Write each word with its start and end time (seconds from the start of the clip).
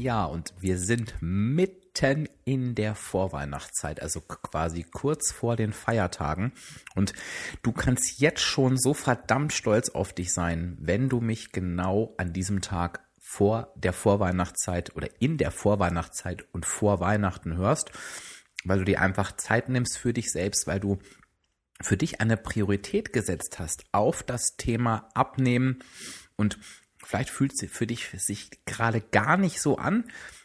Ja, 0.00 0.24
und 0.24 0.54
wir 0.58 0.78
sind 0.78 1.14
mitten 1.20 2.26
in 2.46 2.74
der 2.74 2.94
Vorweihnachtszeit, 2.94 4.00
also 4.00 4.22
quasi 4.22 4.82
kurz 4.82 5.30
vor 5.30 5.56
den 5.56 5.74
Feiertagen. 5.74 6.52
Und 6.94 7.12
du 7.62 7.72
kannst 7.72 8.18
jetzt 8.18 8.40
schon 8.40 8.78
so 8.78 8.94
verdammt 8.94 9.52
stolz 9.52 9.90
auf 9.90 10.14
dich 10.14 10.32
sein, 10.32 10.78
wenn 10.80 11.10
du 11.10 11.20
mich 11.20 11.52
genau 11.52 12.14
an 12.16 12.32
diesem 12.32 12.62
Tag 12.62 13.04
vor 13.18 13.74
der 13.76 13.92
Vorweihnachtszeit 13.92 14.96
oder 14.96 15.08
in 15.20 15.36
der 15.36 15.50
Vorweihnachtszeit 15.50 16.46
und 16.52 16.64
vor 16.64 17.00
Weihnachten 17.00 17.58
hörst, 17.58 17.90
weil 18.64 18.78
du 18.78 18.86
dir 18.86 19.02
einfach 19.02 19.36
Zeit 19.36 19.68
nimmst 19.68 19.98
für 19.98 20.14
dich 20.14 20.32
selbst, 20.32 20.66
weil 20.66 20.80
du 20.80 20.98
für 21.82 21.98
dich 21.98 22.22
eine 22.22 22.38
Priorität 22.38 23.12
gesetzt 23.12 23.58
hast 23.58 23.84
auf 23.92 24.22
das 24.22 24.56
Thema 24.56 25.10
Abnehmen 25.12 25.80
und 26.36 26.58
Vielleicht 27.10 27.30
fühlt 27.30 27.52
es 27.52 27.68
für 27.68 27.88
dich 27.88 28.08
sich 28.18 28.50
gerade 28.66 29.00
gar 29.00 29.36
nicht 29.36 29.60
so 29.60 29.78
an, 29.78 30.04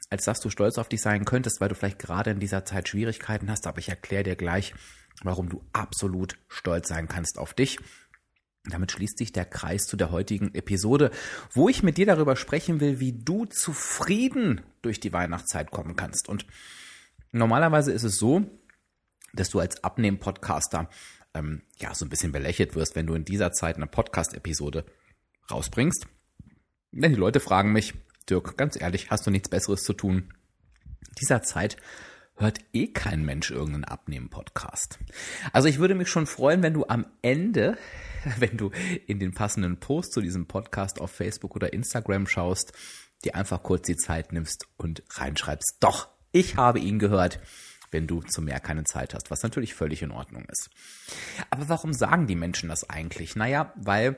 als 0.09 0.25
dass 0.25 0.39
du 0.39 0.49
stolz 0.49 0.79
auf 0.79 0.89
dich 0.89 0.99
sein 0.99 1.23
könntest, 1.23 1.61
weil 1.61 1.69
du 1.69 1.75
vielleicht 1.75 1.99
gerade 1.99 2.31
in 2.31 2.39
dieser 2.39 2.65
Zeit 2.65 2.89
Schwierigkeiten 2.89 3.51
hast. 3.51 3.67
Aber 3.67 3.77
ich 3.77 3.89
erkläre 3.89 4.23
dir 4.23 4.35
gleich, 4.35 4.73
warum 5.21 5.47
du 5.47 5.63
absolut 5.73 6.39
stolz 6.47 6.87
sein 6.87 7.07
kannst 7.07 7.37
auf 7.37 7.53
dich. 7.53 7.77
Damit 8.63 8.91
schließt 8.91 9.19
sich 9.19 9.31
der 9.31 9.45
Kreis 9.45 9.85
zu 9.85 9.95
der 9.95 10.09
heutigen 10.09 10.55
Episode, 10.55 11.11
wo 11.51 11.69
ich 11.69 11.83
mit 11.83 11.97
dir 11.99 12.07
darüber 12.07 12.35
sprechen 12.35 12.79
will, 12.79 12.99
wie 12.99 13.13
du 13.13 13.45
zufrieden 13.45 14.61
durch 14.81 14.99
die 14.99 15.13
Weihnachtszeit 15.13 15.69
kommen 15.69 15.95
kannst. 15.95 16.27
Und 16.29 16.47
normalerweise 17.31 17.91
ist 17.91 18.05
es 18.05 18.17
so, 18.17 18.43
dass 19.33 19.51
du 19.51 19.59
als 19.59 19.83
Abnehmen-Podcaster 19.83 20.89
ähm, 21.35 21.61
ja 21.77 21.93
so 21.93 22.05
ein 22.05 22.09
bisschen 22.09 22.31
belächelt 22.31 22.73
wirst, 22.73 22.95
wenn 22.95 23.05
du 23.05 23.13
in 23.13 23.23
dieser 23.23 23.51
Zeit 23.51 23.75
eine 23.75 23.85
Podcast-Episode 23.85 24.83
rausbringst. 25.51 26.07
Denn 26.95 27.11
die 27.11 27.19
Leute 27.19 27.41
fragen 27.41 27.73
mich, 27.73 27.93
Dirk, 28.29 28.57
ganz 28.57 28.79
ehrlich, 28.79 29.11
hast 29.11 29.27
du 29.27 29.31
nichts 29.31 29.49
Besseres 29.49 29.83
zu 29.83 29.91
tun? 29.91 30.33
Dieser 31.21 31.43
Zeit 31.43 31.75
hört 32.37 32.59
eh 32.71 32.87
kein 32.87 33.25
Mensch 33.25 33.51
irgendeinen 33.51 33.83
Abnehmen-Podcast. 33.83 34.99
Also 35.51 35.67
ich 35.67 35.77
würde 35.77 35.93
mich 35.93 36.07
schon 36.07 36.25
freuen, 36.25 36.63
wenn 36.63 36.73
du 36.73 36.85
am 36.87 37.05
Ende, 37.21 37.77
wenn 38.39 38.55
du 38.55 38.71
in 39.07 39.19
den 39.19 39.33
passenden 39.33 39.77
Post 39.79 40.13
zu 40.13 40.21
diesem 40.21 40.47
Podcast 40.47 41.01
auf 41.01 41.11
Facebook 41.11 41.55
oder 41.55 41.73
Instagram 41.73 42.27
schaust, 42.27 42.71
dir 43.25 43.35
einfach 43.35 43.61
kurz 43.61 43.87
die 43.87 43.97
Zeit 43.97 44.31
nimmst 44.31 44.65
und 44.77 45.03
reinschreibst, 45.11 45.77
doch, 45.81 46.07
ich 46.31 46.55
habe 46.55 46.79
ihn 46.79 46.97
gehört, 46.97 47.41
wenn 47.91 48.07
du 48.07 48.21
zu 48.21 48.41
mehr 48.41 48.61
keine 48.61 48.85
Zeit 48.85 49.13
hast, 49.13 49.31
was 49.31 49.43
natürlich 49.43 49.73
völlig 49.75 50.01
in 50.01 50.11
Ordnung 50.11 50.45
ist. 50.45 50.69
Aber 51.49 51.67
warum 51.67 51.93
sagen 51.93 52.25
die 52.27 52.35
Menschen 52.35 52.69
das 52.69 52.89
eigentlich? 52.89 53.35
Naja, 53.35 53.73
weil 53.75 54.17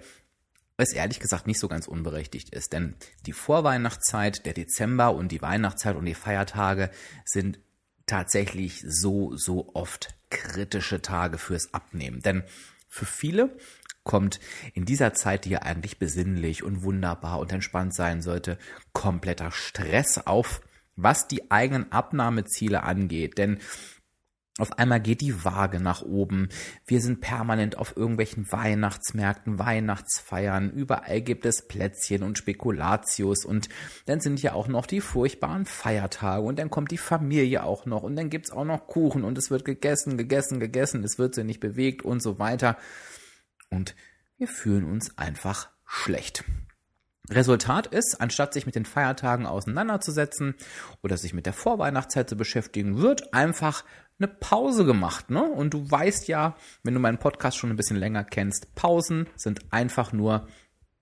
es 0.78 0.94
ehrlich 0.94 1.20
gesagt 1.20 1.48
nicht 1.48 1.60
so 1.60 1.68
ganz 1.68 1.88
unberechtigt 1.88 2.50
ist. 2.54 2.74
Denn 2.74 2.96
die 3.26 3.34
Vorweihnachtszeit, 3.34 4.46
der 4.46 4.54
Dezember 4.54 5.14
und 5.14 5.32
die 5.32 5.42
Weihnachtszeit 5.42 5.96
und 5.96 6.06
die 6.06 6.14
Feiertage 6.14 6.92
sind 7.26 7.60
tatsächlich 8.06 8.84
so, 8.88 9.36
so 9.36 9.72
oft 9.74 10.16
kritische 10.30 11.02
Tage 11.02 11.38
fürs 11.38 11.74
Abnehmen. 11.74 12.22
Denn 12.22 12.44
für 12.88 13.06
viele 13.06 13.58
kommt 14.04 14.40
in 14.74 14.86
dieser 14.86 15.14
Zeit, 15.14 15.46
die 15.46 15.50
ja 15.50 15.64
eigentlich 15.64 16.00
besinnlich 16.00 16.64
und 16.64 16.84
wunderbar 16.84 17.40
und 17.40 17.52
entspannt 17.52 17.94
sein 17.94 18.22
sollte, 18.22 18.58
kompletter 18.94 19.52
Stress 19.52 20.26
auf, 20.26 20.62
was 20.96 21.28
die 21.28 21.52
eigenen 21.52 21.92
Abnahmeziele 21.92 22.84
angeht. 22.84 23.38
Denn 23.38 23.60
auf 24.60 24.80
einmal 24.80 25.00
geht 25.00 25.22
die 25.22 25.46
Waage 25.46 25.80
nach 25.80 26.02
oben. 26.02 26.50
Wir 26.88 27.00
sind 27.00 27.22
permanent 27.22 27.78
auf 27.78 27.96
irgendwelchen 27.96 28.52
Weihnachtsmärkten, 28.52 29.60
Weihnachtsfeiern. 29.60 30.72
Überall 30.72 31.22
gibt 31.22 31.46
es 31.46 31.68
Plätzchen 31.68 32.24
und 32.24 32.40
Spekulatius. 32.40 33.46
Und 33.46 33.70
dann 34.08 34.20
sind 34.20 34.42
ja 34.42 34.54
auch 34.54 34.68
noch 34.68 34.88
die 34.88 35.02
furchtbaren 35.02 35.66
Feiertage. 35.66 36.42
Und 36.42 36.58
dann 36.58 36.72
kommt 36.72 36.90
die 36.90 36.98
Familie 36.98 37.64
auch 37.64 37.86
noch. 37.86 38.02
Und 38.02 38.16
dann 38.16 38.32
gibt's 38.32 38.52
auch 38.52 38.66
noch 38.66 38.88
Kuchen. 38.88 39.24
Und 39.24 39.38
es 39.38 39.52
wird 39.52 39.64
gegessen, 39.64 40.18
gegessen, 40.18 40.60
gegessen. 40.60 41.04
Es 41.04 41.20
wird 41.20 41.36
sich 41.36 41.46
nicht 41.46 41.60
bewegt 41.60 42.02
und 42.02 42.24
so 42.24 42.40
weiter. 42.40 42.78
Und 43.70 43.96
wir 44.40 44.48
fühlen 44.48 44.86
uns 44.86 45.20
einfach 45.20 45.70
schlecht. 45.86 46.44
Resultat 47.30 47.88
ist, 47.88 48.22
anstatt 48.22 48.54
sich 48.54 48.66
mit 48.66 48.76
den 48.76 48.86
Feiertagen 48.86 49.46
auseinanderzusetzen 49.46 50.56
oder 51.04 51.18
sich 51.18 51.34
mit 51.34 51.46
der 51.46 51.54
Vorweihnachtszeit 51.54 52.30
zu 52.30 52.38
beschäftigen, 52.38 53.00
wird 53.00 53.34
einfach 53.34 53.84
eine 54.20 54.28
Pause 54.28 54.86
gemacht, 54.86 55.30
ne? 55.30 55.44
Und 55.44 55.74
du 55.74 55.90
weißt 55.90 56.28
ja, 56.28 56.56
wenn 56.84 56.94
du 56.94 57.00
meinen 57.00 57.20
Podcast 57.20 57.58
schon 57.58 57.70
ein 57.70 57.76
bisschen 57.76 57.98
länger 57.98 58.24
kennst, 58.24 58.74
Pausen 58.76 59.28
sind 59.36 59.62
einfach 59.72 60.12
nur 60.12 60.48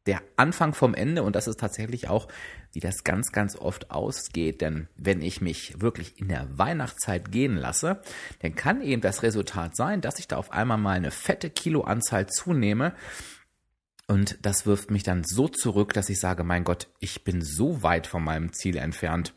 der 0.06 0.22
Anfang 0.36 0.74
vom 0.74 0.94
Ende 0.94 1.24
und 1.24 1.36
das 1.36 1.48
ist 1.48 1.60
tatsächlich 1.60 2.10
auch, 2.10 2.28
wie 2.74 2.80
das 2.80 3.04
ganz, 3.04 3.32
ganz 3.32 3.56
oft 3.56 3.90
ausgeht. 3.90 4.62
Denn 4.62 4.88
wenn 4.98 5.22
ich 5.22 5.42
mich 5.42 5.82
wirklich 5.82 6.20
in 6.20 6.28
der 6.28 6.48
Weihnachtszeit 6.58 7.32
gehen 7.32 7.56
lasse, 7.56 8.02
dann 8.40 8.54
kann 8.54 8.82
eben 8.82 9.02
das 9.02 9.24
Resultat 9.24 9.76
sein, 9.76 10.02
dass 10.02 10.20
ich 10.20 10.28
da 10.28 10.38
auf 10.38 10.52
einmal 10.52 10.78
mal 10.78 10.98
eine 10.98 11.12
fette 11.12 11.50
Kiloanzahl 11.50 12.28
zunehme. 12.28 12.94
Und 14.08 14.38
das 14.44 14.68
wirft 14.68 14.92
mich 14.92 15.02
dann 15.02 15.24
so 15.24 15.48
zurück, 15.48 15.94
dass 15.94 16.10
ich 16.10 16.20
sage, 16.20 16.44
mein 16.44 16.64
Gott, 16.64 16.88
ich 17.00 17.24
bin 17.24 17.42
so 17.42 17.82
weit 17.82 18.06
von 18.06 18.24
meinem 18.24 18.54
Ziel 18.54 18.78
entfernt. 18.78 19.34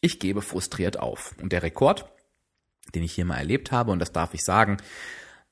Ich 0.00 0.18
gebe 0.18 0.42
frustriert 0.42 0.98
auf. 0.98 1.36
Und 1.40 1.52
der 1.52 1.62
Rekord, 1.62 2.11
den 2.94 3.02
ich 3.02 3.12
hier 3.12 3.24
mal 3.24 3.38
erlebt 3.38 3.72
habe, 3.72 3.90
und 3.90 3.98
das 3.98 4.12
darf 4.12 4.34
ich 4.34 4.44
sagen, 4.44 4.78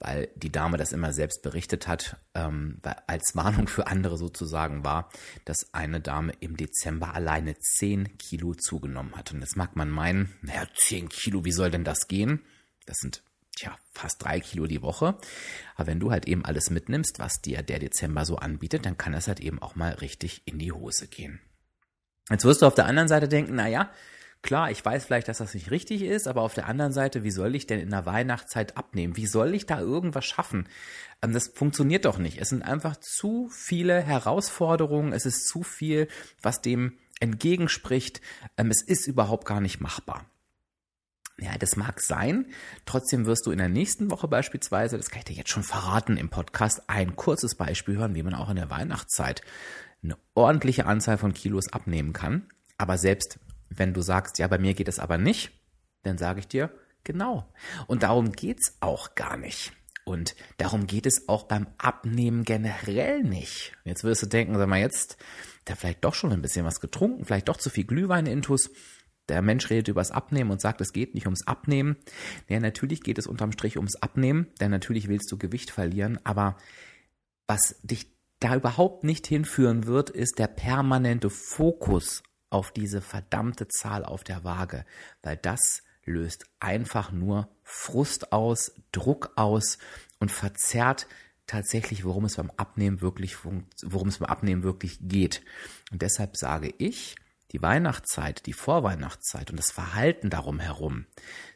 weil 0.01 0.31
die 0.35 0.51
Dame 0.51 0.79
das 0.79 0.93
immer 0.93 1.13
selbst 1.13 1.43
berichtet 1.43 1.87
hat, 1.87 2.17
ähm, 2.35 2.81
als 3.07 3.37
Warnung 3.37 3.69
für 3.69 3.87
andere 3.87 4.17
sozusagen 4.17 4.83
war, 4.83 5.11
dass 5.45 5.75
eine 5.75 6.01
Dame 6.01 6.33
im 6.41 6.57
Dezember 6.57 7.15
alleine 7.15 7.59
10 7.59 8.17
Kilo 8.17 8.55
zugenommen 8.55 9.15
hat. 9.15 9.33
Und 9.33 9.41
jetzt 9.41 9.57
mag 9.57 9.77
man 9.77 9.91
meinen, 9.91 10.35
naja, 10.41 10.65
10 10.75 11.11
Kilo, 11.11 11.45
wie 11.45 11.53
soll 11.53 11.71
denn 11.71 11.85
das 11.85 12.09
gehen? 12.09 12.41
Das 12.87 12.97
sind 12.97 13.23
tja, 13.57 13.77
fast 13.93 14.25
drei 14.25 14.41
Kilo 14.41 14.67
die 14.67 14.81
Woche. 14.81 15.19
Aber 15.77 15.87
wenn 15.87 16.01
du 16.01 16.11
halt 16.11 16.27
eben 16.27 16.47
alles 16.47 16.71
mitnimmst, 16.71 17.19
was 17.19 17.43
dir 17.43 17.63
der 17.63 17.79
Dezember 17.79 18.25
so 18.25 18.37
anbietet, 18.37 18.87
dann 18.87 18.97
kann 18.97 19.13
das 19.13 19.29
halt 19.29 19.41
eben 19.41 19.61
auch 19.61 19.75
mal 19.75 19.93
richtig 19.93 20.43
in 20.47 20.59
die 20.59 20.73
Hose 20.73 21.09
gehen. 21.09 21.41
Jetzt 22.31 22.45
wirst 22.45 22.63
du 22.63 22.67
auf 22.67 22.75
der 22.75 22.87
anderen 22.87 23.09
Seite 23.09 23.29
denken, 23.29 23.55
naja, 23.55 23.91
Klar, 24.43 24.71
ich 24.71 24.83
weiß 24.83 25.05
vielleicht, 25.05 25.29
dass 25.29 25.39
das 25.39 25.53
nicht 25.53 25.71
richtig 25.71 26.03
ist, 26.03 26.27
aber 26.27 26.41
auf 26.41 26.55
der 26.55 26.67
anderen 26.67 26.93
Seite, 26.93 27.23
wie 27.25 27.31
soll 27.31 27.55
ich 27.55 27.67
denn 27.67 27.79
in 27.79 27.91
der 27.91 28.07
Weihnachtszeit 28.07 28.77
abnehmen? 28.77 29.17
Wie 29.17 29.27
soll 29.27 29.55
ich 29.55 29.67
da 29.67 29.81
irgendwas 29.81 30.25
schaffen? 30.25 30.67
Ähm, 31.23 31.33
das 31.33 31.49
funktioniert 31.49 32.07
doch 32.07 32.19
nicht. 32.19 32.39
Es 32.39 32.49
sind 32.49 32.63
einfach 32.63 32.97
zu 32.97 33.49
viele 33.51 34.01
Herausforderungen, 34.01 35.13
es 35.13 35.27
ist 35.27 35.47
zu 35.47 35.63
viel, 35.63 36.09
was 36.41 36.63
dem 36.63 36.97
entgegenspricht. 37.21 38.23
Ähm, 38.57 38.71
es 38.71 38.83
ist 38.83 39.07
überhaupt 39.07 39.47
gar 39.47 39.61
nicht 39.61 39.81
machbar. 39.81 40.25
Ja, 41.39 41.57
das 41.59 41.77
mag 41.77 42.01
sein. 42.01 42.47
Trotzdem 42.85 43.27
wirst 43.27 43.47
du 43.47 43.51
in 43.51 43.59
der 43.59 43.69
nächsten 43.69 44.11
Woche 44.11 44.29
beispielsweise, 44.29 44.97
das 44.97 45.11
kann 45.11 45.21
ich 45.21 45.25
dir 45.27 45.37
jetzt 45.37 45.51
schon 45.51 45.63
verraten 45.63 46.17
im 46.17 46.29
Podcast, 46.29 46.83
ein 46.89 47.17
kurzes 47.17 47.55
Beispiel 47.55 47.97
hören, 47.97 48.15
wie 48.15 48.23
man 48.23 48.35
auch 48.35 48.51
in 48.51 48.57
der 48.57 48.71
Weihnachtszeit 48.71 49.43
eine 50.03 50.17
ordentliche 50.35 50.87
Anzahl 50.87 51.19
von 51.19 51.35
Kilos 51.35 51.73
abnehmen 51.73 52.13
kann. 52.13 52.49
Aber 52.79 52.99
selbst 52.99 53.39
wenn 53.71 53.95
du 53.95 54.03
sagst, 54.03 54.39
ja, 54.39 54.47
bei 54.49 54.59
mir 54.59 54.75
geht 54.75 54.89
es 54.89 54.99
aber 54.99 55.17
nicht, 55.17 55.53
dann 56.03 56.19
sage 56.19 56.41
ich 56.41 56.49
dir, 56.49 56.71
genau. 57.05 57.51
Und 57.87 58.03
darum 58.03 58.33
geht's 58.33 58.77
auch 58.81 59.15
gar 59.15 59.37
nicht. 59.37 59.73
Und 60.05 60.35
darum 60.59 60.87
geht 60.87 61.07
es 61.07 61.29
auch 61.29 61.45
beim 61.45 61.69
Abnehmen 61.79 62.45
generell 62.45 63.23
nicht. 63.23 63.77
Jetzt 63.85 64.03
wirst 64.03 64.23
du 64.23 64.27
denken, 64.27 64.57
sag 64.57 64.69
mal, 64.69 64.81
jetzt, 64.81 65.19
der 65.67 65.77
vielleicht 65.77 66.05
doch 66.05 66.15
schon 66.15 66.33
ein 66.33 66.43
bisschen 66.43 66.65
was 66.65 66.81
getrunken, 66.81 67.25
vielleicht 67.25 67.49
doch 67.49 67.59
zu 67.59 67.71
viel 67.71 67.85
Glühwein 67.85 68.27
intus. 68.27 68.71
Der 69.29 69.43
Mensch 69.43 69.71
redet 69.71 69.89
übers 69.89 70.11
Abnehmen 70.11 70.51
und 70.51 70.61
sagt, 70.61 70.81
es 70.81 70.93
geht 70.93 71.15
nicht 71.15 71.27
ums 71.27 71.47
Abnehmen. 71.47 71.97
Ja, 72.49 72.59
natürlich 72.59 73.03
geht 73.03 73.19
es 73.19 73.29
unterm 73.29 73.53
Strich 73.53 73.77
ums 73.77 73.97
Abnehmen, 73.97 74.49
denn 74.61 74.73
natürlich 74.73 75.07
willst 75.07 75.31
du 75.31 75.39
Gewicht 75.39 75.71
verlieren, 75.71 76.19
aber 76.25 76.57
was 77.47 77.77
dich 77.83 78.07
da 78.41 78.57
überhaupt 78.57 79.05
nicht 79.05 79.27
hinführen 79.27 79.87
wird, 79.87 80.11
ist 80.11 80.39
der 80.39 80.49
permanente 80.49 81.31
Fokus 81.31 82.23
auf 82.51 82.73
diese 82.73 83.01
verdammte 83.01 83.69
Zahl 83.69 84.05
auf 84.05 84.25
der 84.25 84.45
Waage, 84.45 84.85
weil 85.23 85.37
das 85.37 85.83
löst 86.05 86.45
einfach 86.61 87.13
nur 87.13 87.49
Frust 87.63 88.33
aus, 88.33 88.73
Druck 88.93 89.33
aus 89.37 89.79
und 90.19 90.31
verzerrt 90.31 91.07
tatsächlich, 91.47 92.05
worum 92.05 92.25
es 92.25 92.37
beim 92.37 92.51
Abnehmen 92.57 93.01
wirklich 93.01 93.45
worum 93.45 94.09
es 94.09 94.19
beim 94.19 94.29
Abnehmen 94.29 94.63
wirklich 94.63 94.99
geht. 95.01 95.43
Und 95.91 96.03
deshalb 96.03 96.37
sage 96.37 96.75
ich, 96.79 97.17
Die 97.53 97.63
Weihnachtszeit, 97.63 98.47
die 98.47 98.53
Vorweihnachtszeit 98.53 99.51
und 99.51 99.59
das 99.59 99.73
Verhalten 99.73 100.31
darum 100.31 100.61
herum 100.61 101.07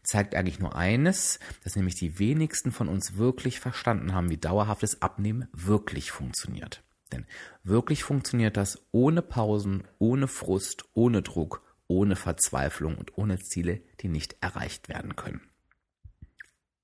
zeigt 0.03 0.35
eigentlich 0.35 0.59
nur 0.59 0.75
eines, 0.75 1.39
dass 1.63 1.77
nämlich 1.77 1.95
die 1.95 2.19
wenigsten 2.19 2.73
von 2.73 2.89
uns 2.89 3.17
wirklich 3.17 3.61
verstanden 3.61 4.13
haben, 4.13 4.29
wie 4.31 4.37
dauerhaftes 4.37 5.03
Abnehmen 5.03 5.47
wirklich 5.53 6.11
funktioniert. 6.11 6.83
Denn 7.13 7.27
wirklich 7.63 8.03
funktioniert 8.03 8.57
das 8.57 8.79
ohne 8.93 9.23
Pausen, 9.23 9.85
ohne 9.99 10.29
Frust, 10.29 10.85
ohne 10.95 11.23
Druck, 11.23 11.63
ohne 11.87 12.17
Verzweiflung 12.17 12.97
und 12.97 13.17
ohne 13.19 13.39
Ziele, 13.39 13.83
die 14.01 14.09
nicht 14.09 14.37
erreicht 14.41 14.89
werden 14.89 15.17
können. 15.17 15.43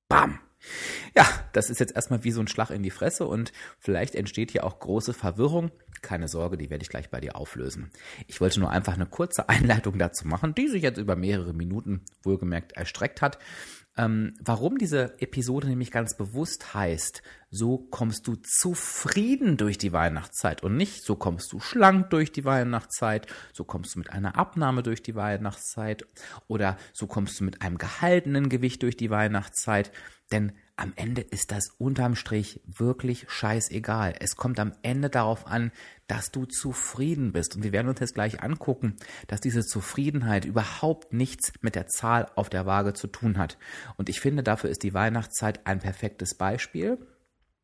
Bam! 0.08 0.40
Ja, 1.17 1.26
das 1.52 1.70
ist 1.70 1.81
jetzt 1.81 1.94
erstmal 1.94 2.22
wie 2.22 2.32
so 2.32 2.40
ein 2.40 2.49
Schlag 2.49 2.70
in 2.70 2.82
die 2.82 2.90
Fresse 2.90 3.26
und 3.26 3.52
vielleicht 3.78 4.14
entsteht 4.14 4.50
hier 4.50 4.64
auch 4.64 4.78
große 4.78 5.14
Verwirrung. 5.14 5.70
Keine 6.02 6.28
Sorge, 6.28 6.56
die 6.56 6.70
werde 6.70 6.82
ich 6.82 6.90
gleich 6.90 7.11
bei 7.11 7.20
dir 7.20 7.37
auflösen. 7.37 7.90
Ich 8.26 8.40
wollte 8.40 8.61
nur 8.61 8.70
einfach 8.70 8.94
eine 8.94 9.06
kurze 9.06 9.49
Einleitung 9.49 9.99
dazu 9.99 10.26
machen, 10.28 10.55
die 10.55 10.69
sich 10.69 10.82
jetzt 10.82 10.99
über 10.99 11.17
mehrere 11.17 11.55
Minuten 11.55 12.05
wohlgemerkt 12.22 12.72
erstreckt 12.72 13.22
hat. 13.22 13.38
Ähm, 13.96 14.34
warum 14.40 14.78
diese 14.78 15.20
Episode 15.20 15.67
nämlich 15.67 15.90
ganz 15.90 16.17
bewusst 16.17 16.75
heißt, 16.75 17.22
so 17.50 17.79
kommst 17.79 18.26
du 18.29 18.37
zufrieden 18.37 19.56
durch 19.56 19.76
die 19.76 19.93
Weihnachtszeit 19.93 20.62
und 20.62 20.76
nicht 20.76 21.05
so 21.05 21.17
kommst 21.17 21.52
du 21.52 21.58
schlank 21.61 22.11
durch 22.11 22.31
die 22.31 22.44
Weihnachtszeit, 22.44 23.26
so 23.52 23.64
kommst 23.64 23.94
du 23.94 23.99
mit 23.99 24.11
einer 24.11 24.38
Abnahme 24.38 24.82
durch 24.82 25.02
die 25.02 25.17
Weihnachtszeit 25.17 26.06
oder 26.47 26.76
so 26.93 27.06
kommst 27.06 27.41
du 27.41 27.44
mit 27.44 27.62
einem 27.62 27.79
gehaltenen 27.79 28.49
Gewicht 28.49 28.82
durch 28.82 28.97
die 28.97 29.11
Weihnachtszeit. 29.11 29.91
Denn 30.31 30.52
am 30.76 30.93
Ende 30.94 31.20
ist 31.20 31.50
das 31.50 31.70
unterm 31.76 32.14
Strich 32.14 32.61
wirklich 32.64 33.26
scheißegal. 33.29 34.14
Es 34.20 34.37
kommt 34.37 34.61
am 34.61 34.73
Ende 34.82 35.11
darauf 35.11 35.46
an, 35.46 35.73
dass 36.06 36.31
du 36.31 36.46
zufrieden 36.46 37.32
bist. 37.32 37.56
Und 37.56 37.64
wir 37.64 37.73
werden 37.73 37.88
uns 37.88 38.00
jetzt 38.00 38.14
gleich 38.14 38.43
angucken, 38.43 38.96
dass 39.26 39.41
diese 39.41 39.67
Zufriedenheit 39.67 40.44
überhaupt 40.44 41.12
nichts 41.12 41.53
mit 41.61 41.75
der 41.75 41.88
Zahl 41.88 42.31
auf 42.37 42.49
der 42.49 42.64
Waage 42.64 42.94
zu 42.94 43.08
tun 43.08 43.37
hat. 43.38 43.58
Und 43.96 44.08
ich 44.08 44.20
finde, 44.20 44.43
dafür 44.43 44.70
ist 44.70 44.82
die 44.85 44.94
Weihnachtszeit 44.94 45.67
ein 45.67 45.81
perfektes 45.81 46.35
Beispiel. 46.37 46.99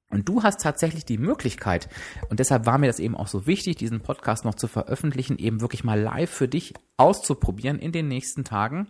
Und 0.09 0.29
du 0.29 0.43
hast 0.43 0.61
tatsächlich 0.61 1.05
die 1.05 1.19
Möglichkeit, 1.19 1.89
und 2.29 2.39
deshalb 2.39 2.65
war 2.65 2.79
mir 2.79 2.87
das 2.87 3.01
eben 3.01 3.17
auch 3.17 3.27
so 3.27 3.47
wichtig, 3.47 3.77
diesen 3.77 4.01
Podcast 4.01 4.45
noch 4.45 4.55
zu 4.55 4.69
veröffentlichen, 4.69 5.39
eben 5.39 5.61
wirklich 5.61 5.83
mal 5.83 6.01
live 6.01 6.31
für 6.31 6.49
dich 6.49 6.75
auszuprobieren 6.97 7.79
in 7.79 7.93
den 7.93 8.09
nächsten 8.09 8.45
Tagen 8.45 8.89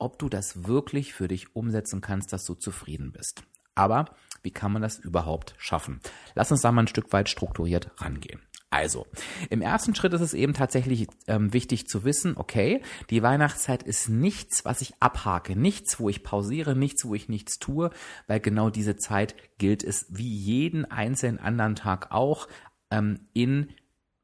ob 0.00 0.18
du 0.18 0.28
das 0.28 0.66
wirklich 0.66 1.12
für 1.12 1.28
dich 1.28 1.54
umsetzen 1.54 2.00
kannst, 2.00 2.32
dass 2.32 2.44
du 2.44 2.54
zufrieden 2.54 3.12
bist. 3.12 3.44
Aber 3.74 4.06
wie 4.42 4.50
kann 4.50 4.72
man 4.72 4.82
das 4.82 4.98
überhaupt 4.98 5.54
schaffen? 5.58 6.00
Lass 6.34 6.50
uns 6.50 6.62
da 6.62 6.72
mal 6.72 6.82
ein 6.82 6.88
Stück 6.88 7.12
weit 7.12 7.28
strukturiert 7.28 7.90
rangehen. 7.98 8.40
Also, 8.70 9.08
im 9.50 9.62
ersten 9.62 9.96
Schritt 9.96 10.14
ist 10.14 10.20
es 10.20 10.32
eben 10.32 10.54
tatsächlich 10.54 11.08
ähm, 11.26 11.52
wichtig 11.52 11.88
zu 11.88 12.04
wissen, 12.04 12.36
okay, 12.36 12.82
die 13.10 13.20
Weihnachtszeit 13.20 13.82
ist 13.82 14.08
nichts, 14.08 14.64
was 14.64 14.80
ich 14.80 14.94
abhake, 15.00 15.56
nichts, 15.56 15.98
wo 15.98 16.08
ich 16.08 16.22
pausiere, 16.22 16.76
nichts, 16.76 17.04
wo 17.04 17.16
ich 17.16 17.28
nichts 17.28 17.58
tue, 17.58 17.90
weil 18.28 18.38
genau 18.38 18.70
diese 18.70 18.96
Zeit 18.96 19.34
gilt 19.58 19.82
es 19.82 20.06
wie 20.08 20.32
jeden 20.32 20.84
einzelnen 20.84 21.40
anderen 21.40 21.74
Tag 21.74 22.12
auch 22.12 22.46
ähm, 22.92 23.26
in 23.32 23.70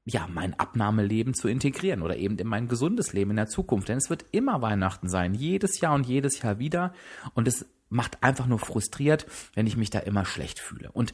ja, 0.04 0.28
mein 0.32 0.56
Abnahmeleben 0.58 1.34
zu 1.34 1.48
integrieren 1.48 2.00
oder 2.00 2.16
eben 2.16 2.38
in 2.38 2.46
mein 2.46 2.68
gesundes 2.68 3.12
Leben 3.12 3.30
in 3.30 3.36
der 3.36 3.48
Zukunft. 3.48 3.88
Denn 3.88 3.98
es 3.98 4.08
wird 4.08 4.24
immer 4.30 4.62
Weihnachten 4.62 5.08
sein, 5.08 5.34
jedes 5.34 5.80
Jahr 5.80 5.94
und 5.94 6.06
jedes 6.06 6.40
Jahr 6.40 6.60
wieder. 6.60 6.92
Und 7.34 7.48
es 7.48 7.66
macht 7.88 8.22
einfach 8.22 8.46
nur 8.46 8.60
frustriert, 8.60 9.26
wenn 9.54 9.66
ich 9.66 9.76
mich 9.76 9.90
da 9.90 9.98
immer 9.98 10.24
schlecht 10.24 10.60
fühle. 10.60 10.92
Und 10.92 11.12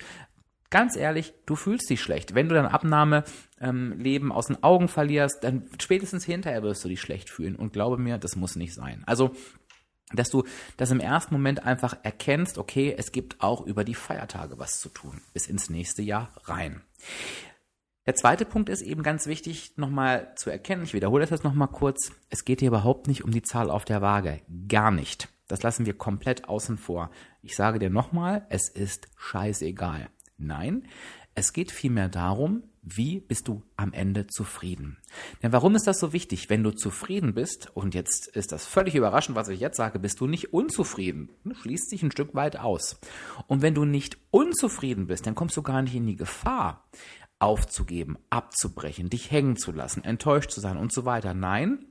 ganz 0.72 0.96
ehrlich, 0.96 1.32
du 1.46 1.54
fühlst 1.54 1.88
dich 1.88 2.00
schlecht. 2.00 2.34
Wenn 2.34 2.48
du 2.48 2.56
dein 2.56 2.66
Abnahmeleben 2.66 4.28
ähm, 4.28 4.32
aus 4.32 4.46
den 4.46 4.60
Augen 4.64 4.88
verlierst, 4.88 5.44
dann 5.44 5.68
spätestens 5.78 6.24
hinterher 6.24 6.64
wirst 6.64 6.84
du 6.84 6.88
dich 6.88 7.00
schlecht 7.00 7.30
fühlen. 7.30 7.54
Und 7.54 7.72
glaube 7.72 7.98
mir, 7.98 8.18
das 8.18 8.34
muss 8.34 8.56
nicht 8.56 8.74
sein. 8.74 9.04
Also, 9.06 9.36
dass 10.12 10.30
du 10.30 10.44
das 10.76 10.90
im 10.90 10.98
ersten 10.98 11.34
Moment 11.34 11.64
einfach 11.64 11.96
erkennst, 12.02 12.58
okay, 12.58 12.94
es 12.96 13.12
gibt 13.12 13.40
auch 13.40 13.64
über 13.64 13.84
die 13.84 13.94
Feiertage 13.94 14.58
was 14.58 14.80
zu 14.80 14.88
tun, 14.88 15.20
bis 15.32 15.46
ins 15.46 15.70
nächste 15.70 16.02
Jahr 16.02 16.32
rein. 16.44 16.82
Der 18.04 18.16
zweite 18.16 18.44
Punkt 18.44 18.68
ist 18.68 18.82
eben 18.82 19.04
ganz 19.04 19.26
wichtig 19.26 19.74
nochmal 19.76 20.32
zu 20.34 20.50
erkennen. 20.50 20.82
Ich 20.82 20.92
wiederhole 20.92 21.20
das 21.20 21.30
jetzt 21.30 21.44
nochmal 21.44 21.68
kurz. 21.68 22.12
Es 22.30 22.44
geht 22.44 22.58
hier 22.58 22.68
überhaupt 22.68 23.06
nicht 23.06 23.22
um 23.22 23.30
die 23.30 23.42
Zahl 23.42 23.70
auf 23.70 23.84
der 23.84 24.02
Waage. 24.02 24.40
Gar 24.68 24.90
nicht. 24.90 25.28
Das 25.46 25.62
lassen 25.62 25.86
wir 25.86 25.94
komplett 25.94 26.48
außen 26.48 26.78
vor. 26.78 27.10
Ich 27.42 27.54
sage 27.54 27.78
dir 27.78 27.90
nochmal, 27.90 28.46
es 28.48 28.68
ist 28.68 29.08
scheißegal. 29.16 30.08
Nein, 30.38 30.88
es 31.34 31.52
geht 31.52 31.70
vielmehr 31.70 32.08
darum, 32.08 32.64
wie 32.82 33.20
bist 33.20 33.46
du 33.46 33.62
am 33.76 33.92
Ende 33.92 34.26
zufrieden? 34.26 34.98
Denn 35.42 35.52
warum 35.52 35.76
ist 35.76 35.86
das 35.86 36.00
so 36.00 36.12
wichtig? 36.12 36.50
Wenn 36.50 36.64
du 36.64 36.72
zufrieden 36.72 37.32
bist, 37.32 37.70
und 37.74 37.94
jetzt 37.94 38.26
ist 38.26 38.50
das 38.50 38.66
völlig 38.66 38.96
überraschend, 38.96 39.36
was 39.36 39.48
ich 39.48 39.60
jetzt 39.60 39.76
sage, 39.76 40.00
bist 40.00 40.20
du 40.20 40.26
nicht 40.26 40.52
unzufrieden. 40.52 41.30
Schließt 41.52 41.88
sich 41.88 42.02
ein 42.02 42.10
Stück 42.10 42.34
weit 42.34 42.58
aus. 42.58 42.98
Und 43.46 43.62
wenn 43.62 43.74
du 43.74 43.84
nicht 43.84 44.18
unzufrieden 44.30 45.06
bist, 45.06 45.26
dann 45.26 45.36
kommst 45.36 45.56
du 45.56 45.62
gar 45.62 45.80
nicht 45.80 45.94
in 45.94 46.06
die 46.06 46.16
Gefahr, 46.16 46.88
aufzugeben, 47.38 48.18
abzubrechen, 48.30 49.10
dich 49.10 49.30
hängen 49.30 49.56
zu 49.56 49.72
lassen, 49.72 50.04
enttäuscht 50.04 50.50
zu 50.50 50.60
sein 50.60 50.76
und 50.76 50.92
so 50.92 51.04
weiter. 51.04 51.34
Nein, 51.34 51.86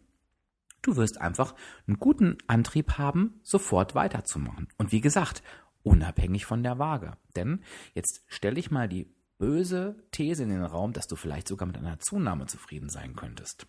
du 0.82 0.96
wirst 0.98 1.20
einfach 1.22 1.56
einen 1.88 2.00
guten 2.00 2.38
Antrieb 2.48 2.98
haben, 2.98 3.40
sofort 3.44 3.96
weiterzumachen. 3.96 4.68
Und 4.78 4.92
wie 4.92 5.02
gesagt, 5.02 5.42
unabhängig 5.84 6.46
von 6.46 6.64
der 6.64 6.80
Waage. 6.80 7.18
Denn 7.36 7.64
jetzt 7.94 8.24
stelle 8.28 8.60
ich 8.60 8.72
mal 8.72 8.88
die 8.88 9.14
böse 9.38 9.96
These 10.12 10.44
in 10.44 10.50
den 10.50 10.64
Raum, 10.64 10.94
dass 10.94 11.08
du 11.08 11.16
vielleicht 11.16 11.48
sogar 11.48 11.68
mit 11.68 11.78
einer 11.78 12.00
Zunahme 12.00 12.46
zufrieden 12.46 12.90
sein 12.90 13.16
könntest. 13.16 13.68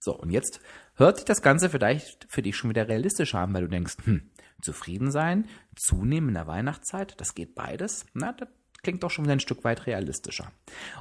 So, 0.00 0.16
und 0.16 0.30
jetzt 0.30 0.60
hört 0.94 1.16
sich 1.16 1.24
das 1.24 1.42
Ganze 1.42 1.70
vielleicht 1.70 2.26
für 2.28 2.42
dich 2.42 2.56
schon 2.56 2.70
wieder 2.70 2.88
realistischer 2.88 3.40
an, 3.40 3.52
weil 3.52 3.62
du 3.62 3.68
denkst, 3.68 3.96
hm, 4.04 4.30
zufrieden 4.62 5.10
sein, 5.10 5.46
zunehmen 5.76 6.28
in 6.28 6.34
der 6.34 6.46
Weihnachtszeit, 6.46 7.20
das 7.20 7.34
geht 7.34 7.54
beides. 7.54 8.06
Na, 8.14 8.32
das 8.32 8.48
klingt 8.82 9.02
doch 9.02 9.10
schon 9.10 9.24
wieder 9.24 9.32
ein 9.32 9.40
Stück 9.40 9.64
weit 9.64 9.86
realistischer. 9.86 10.52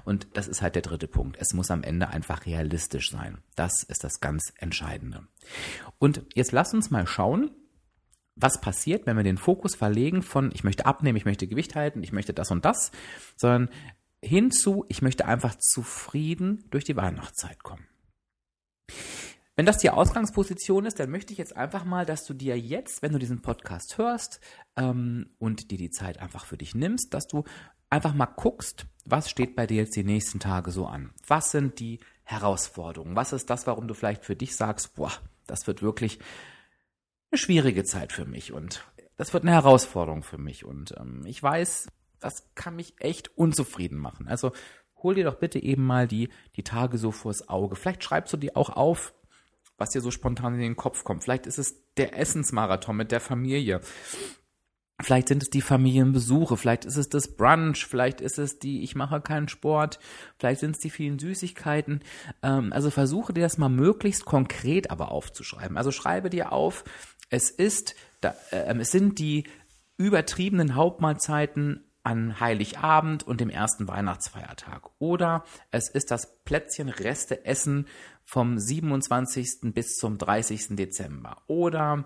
Und 0.04 0.28
das 0.34 0.48
ist 0.48 0.62
halt 0.62 0.75
der 0.75 0.81
dritte 0.81 1.07
Punkt. 1.07 1.38
Es 1.39 1.54
muss 1.54 1.72
am 1.72 1.84
Ende 1.84 2.07
einfach 2.07 2.45
realistisch 2.45 3.12
sein. 3.12 3.39
Das 3.56 3.84
ist 3.84 4.04
das 4.04 4.19
ganz 4.19 4.54
Entscheidende. 4.57 5.28
Und 6.00 6.24
jetzt 6.34 6.51
lass 6.51 6.74
uns 6.74 6.89
mal 6.89 7.07
schauen, 7.07 7.51
was 8.39 8.62
passiert, 8.62 9.06
wenn 9.06 9.18
wir 9.18 9.24
den 9.24 9.38
Fokus 9.38 9.75
verlegen 9.75 10.22
von 10.22 10.51
ich 10.54 10.63
möchte 10.63 10.86
abnehmen, 10.86 11.18
ich 11.18 11.25
möchte 11.25 11.48
Gewicht 11.48 11.75
halten, 11.75 12.04
ich 12.04 12.12
möchte 12.12 12.34
das 12.34 12.51
und 12.51 12.66
das, 12.66 12.92
sondern 13.36 13.70
hinzu, 14.24 14.86
ich 14.89 15.01
möchte 15.01 15.25
einfach 15.25 15.56
zufrieden 15.56 16.65
durch 16.70 16.84
die 16.84 16.96
Weihnachtszeit 16.96 17.63
kommen. 17.63 17.86
Wenn 19.56 19.65
das 19.65 19.79
die 19.79 19.89
Ausgangsposition 19.89 20.86
ist, 20.86 21.00
dann 21.00 21.10
möchte 21.10 21.34
ich 21.34 21.39
jetzt 21.39 21.58
einfach 21.58 21.84
mal, 21.84 22.06
dass 22.06 22.25
du 22.25 22.36
dir 22.36 22.60
jetzt, 22.60 23.01
wenn 23.01 23.13
du 23.13 23.17
diesen 23.17 23.41
Podcast 23.41 23.98
hörst 23.98 24.39
ähm, 24.75 25.32
und 25.39 25.72
dir 25.72 25.79
die 25.79 25.89
Zeit 25.89 26.20
einfach 26.20 26.46
für 26.46 26.58
dich 26.58 26.75
nimmst, 26.75 27.13
dass 27.15 27.27
du 27.27 27.44
einfach 27.89 28.13
mal 28.13 28.27
guckst, 28.27 28.86
was 29.06 29.29
steht 29.29 29.56
bei 29.56 29.65
dir 29.65 29.77
jetzt 29.77 29.96
die 29.96 30.03
nächsten 30.03 30.39
Tage 30.39 30.70
so 30.72 30.86
an? 30.86 31.12
Was 31.25 31.51
sind 31.51 31.79
die 31.79 32.00
Herausforderungen? 32.24 33.15
Was 33.15 33.34
ist 33.34 33.50
das, 33.50 33.65
warum 33.65 33.88
du 33.88 33.96
vielleicht 33.96 34.25
für 34.25 34.36
dich 34.36 34.56
sagst, 34.56 34.96
boah, 34.96 35.12
das 35.48 35.65
wird 35.65 35.82
wirklich 35.82 36.20
eine 37.31 37.38
schwierige 37.38 37.84
Zeit 37.84 38.13
für 38.13 38.25
mich 38.25 38.51
und 38.53 38.86
das 39.17 39.34
wird 39.34 39.43
eine 39.43 39.51
Herausforderung 39.51 40.24
für 40.24 40.38
mich 40.38 40.65
und 40.65 40.96
ähm, 40.98 41.24
ich 41.25 41.41
weiß, 41.41 41.88
das 42.19 42.50
kann 42.55 42.75
mich 42.75 42.96
echt 43.00 43.38
unzufrieden 43.38 43.98
machen. 43.98 44.27
Also 44.27 44.51
hol 45.03 45.15
dir 45.15 45.25
doch 45.25 45.36
bitte 45.36 45.62
eben 45.62 45.86
mal 45.86 46.07
die, 46.07 46.29
die 46.55 46.63
Tage 46.63 46.98
so 46.98 47.12
vors 47.12 47.50
Auge. 47.50 47.75
Vielleicht 47.75 48.03
schreibst 48.03 48.34
du 48.34 48.38
die 48.38 48.55
auch 48.55 48.69
auf, 48.69 49.13
was 49.77 49.91
dir 49.91 50.01
so 50.01 50.12
spontan 50.12 50.55
in 50.55 50.62
den 50.62 50.75
Kopf 50.75 51.03
kommt. 51.03 51.24
Vielleicht 51.24 51.46
ist 51.46 51.60
es 51.60 51.93
der 51.96 52.17
Essensmarathon 52.17 52.96
mit 52.96 53.12
der 53.12 53.19
Familie. 53.19 53.81
Vielleicht 55.00 55.27
sind 55.27 55.43
es 55.43 55.51
die 55.51 55.62
Familienbesuche, 55.62 56.57
vielleicht 56.57 56.84
ist 56.84 56.98
es 56.98 57.07
das 57.07 57.36
Brunch, 57.36 57.86
vielleicht 57.86 58.19
ist 58.19 58.39
es 58.39 58.57
die, 58.57 58.81
ich 58.81 58.96
mache 58.96 59.22
keinen 59.22 59.48
Sport, 59.48 60.00
vielleicht 60.39 60.60
sind 60.60 60.72
es 60.72 60.79
die 60.79 60.89
vielen 60.89 61.19
Süßigkeiten. 61.19 62.01
Ähm, 62.41 62.74
also 62.74 62.89
versuche 62.89 63.31
dir 63.31 63.41
das 63.41 63.60
mal 63.60 63.69
möglichst 63.69 64.25
konkret 64.25 64.89
aber 64.89 65.12
aufzuschreiben. 65.12 65.77
Also 65.77 65.91
schreibe 65.91 66.31
dir 66.31 66.51
auf, 66.51 66.84
es 67.29 67.50
ist, 67.50 67.96
äh, 68.22 68.31
es 68.79 68.91
sind 68.91 69.19
die 69.19 69.46
übertriebenen 69.98 70.75
Hauptmahlzeiten 70.75 71.84
an 72.03 72.39
Heiligabend 72.39 73.27
und 73.27 73.41
dem 73.41 73.50
ersten 73.50 73.88
Weihnachtsfeiertag. 73.89 74.89
Oder 74.98 75.43
es 75.72 75.89
ist 75.89 76.10
das 76.10 76.41
Plätzchen 76.46 76.88
Reste 76.88 77.46
Essen 77.46 77.88
vom 78.24 78.57
27. 78.57 79.74
bis 79.74 79.96
zum 79.96 80.17
30. 80.17 80.77
Dezember. 80.77 81.41
Oder 81.48 82.05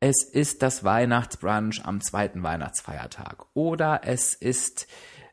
es 0.00 0.22
ist 0.22 0.62
das 0.62 0.82
Weihnachtsbrunch 0.82 1.84
am 1.84 2.00
zweiten 2.00 2.42
Weihnachtsfeiertag. 2.42 3.44
Oder 3.52 4.00
es 4.04 4.32
ist, 4.32 4.86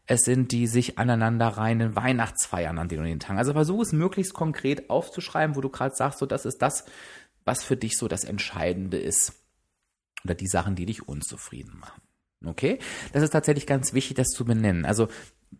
es 0.07 0.21
sind 0.21 0.51
die 0.51 0.67
sich 0.67 0.97
aneinanderreihenden 0.97 1.95
Weihnachtsfeiern 1.95 2.79
an 2.79 2.89
den 2.89 2.99
und 2.99 3.05
den 3.05 3.19
Tagen. 3.21 3.39
Also 3.39 3.53
versuche 3.53 3.83
es 3.83 3.93
möglichst 3.93 4.33
konkret 4.33 4.89
aufzuschreiben, 4.89 5.55
wo 5.55 5.61
du 5.61 5.69
gerade 5.69 5.95
sagst, 5.95 6.19
so 6.19 6.25
das 6.25 6.45
ist 6.45 6.61
das, 6.61 6.83
was 7.45 7.63
für 7.63 7.77
dich 7.77 7.97
so 7.97 8.07
das 8.07 8.23
Entscheidende 8.23 8.97
ist. 8.97 9.33
Oder 10.23 10.35
die 10.35 10.47
Sachen, 10.47 10.75
die 10.75 10.85
dich 10.85 11.07
unzufrieden 11.07 11.77
machen. 11.79 12.01
Okay? 12.43 12.79
Das 13.13 13.23
ist 13.23 13.29
tatsächlich 13.29 13.67
ganz 13.67 13.93
wichtig, 13.93 14.17
das 14.17 14.29
zu 14.29 14.43
benennen. 14.43 14.85
Also 14.85 15.07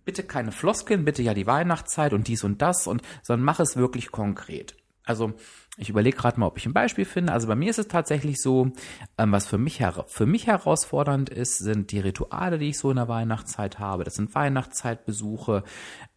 bitte 0.04 0.24
keine 0.24 0.52
Floskeln, 0.52 1.06
bitte 1.06 1.22
ja 1.22 1.34
die 1.34 1.48
Weihnachtszeit 1.48 2.14
und 2.14 2.28
dies 2.28 2.44
und 2.44 2.62
das 2.62 2.88
und, 2.88 3.02
sondern 3.24 3.46
mach 3.46 3.60
es 3.60 3.78
wirklich 3.78 4.12
konkret. 4.12 4.76
Also 5.04 5.34
ich 5.78 5.90
überlege 5.90 6.18
gerade 6.18 6.40
mal, 6.40 6.48
ob 6.48 6.58
ich 6.58 6.66
ein 6.66 6.74
Beispiel 6.74 7.06
finde. 7.06 7.34
Also 7.34 7.48
bei 7.48 7.56
mir 7.56 7.70
ist 7.70 7.80
es 7.80 7.88
tatsächlich 7.88 8.42
so, 8.42 8.72
ähm, 9.18 9.32
was 9.32 9.48
für 9.48 9.58
mich, 9.58 9.84
für 10.08 10.26
mich 10.26 10.48
herausfordernd 10.48 11.30
ist, 11.30 11.58
sind 11.58 11.92
die 11.92 12.00
Rituale, 12.00 12.58
die 12.58 12.70
ich 12.70 12.78
so 12.78 12.90
in 12.90 12.96
der 12.96 13.08
Weihnachtszeit 13.08 13.80
habe. 13.80 14.04
Das 14.04 14.16
sind 14.16 14.34
Weihnachtszeitbesuche, 14.36 15.64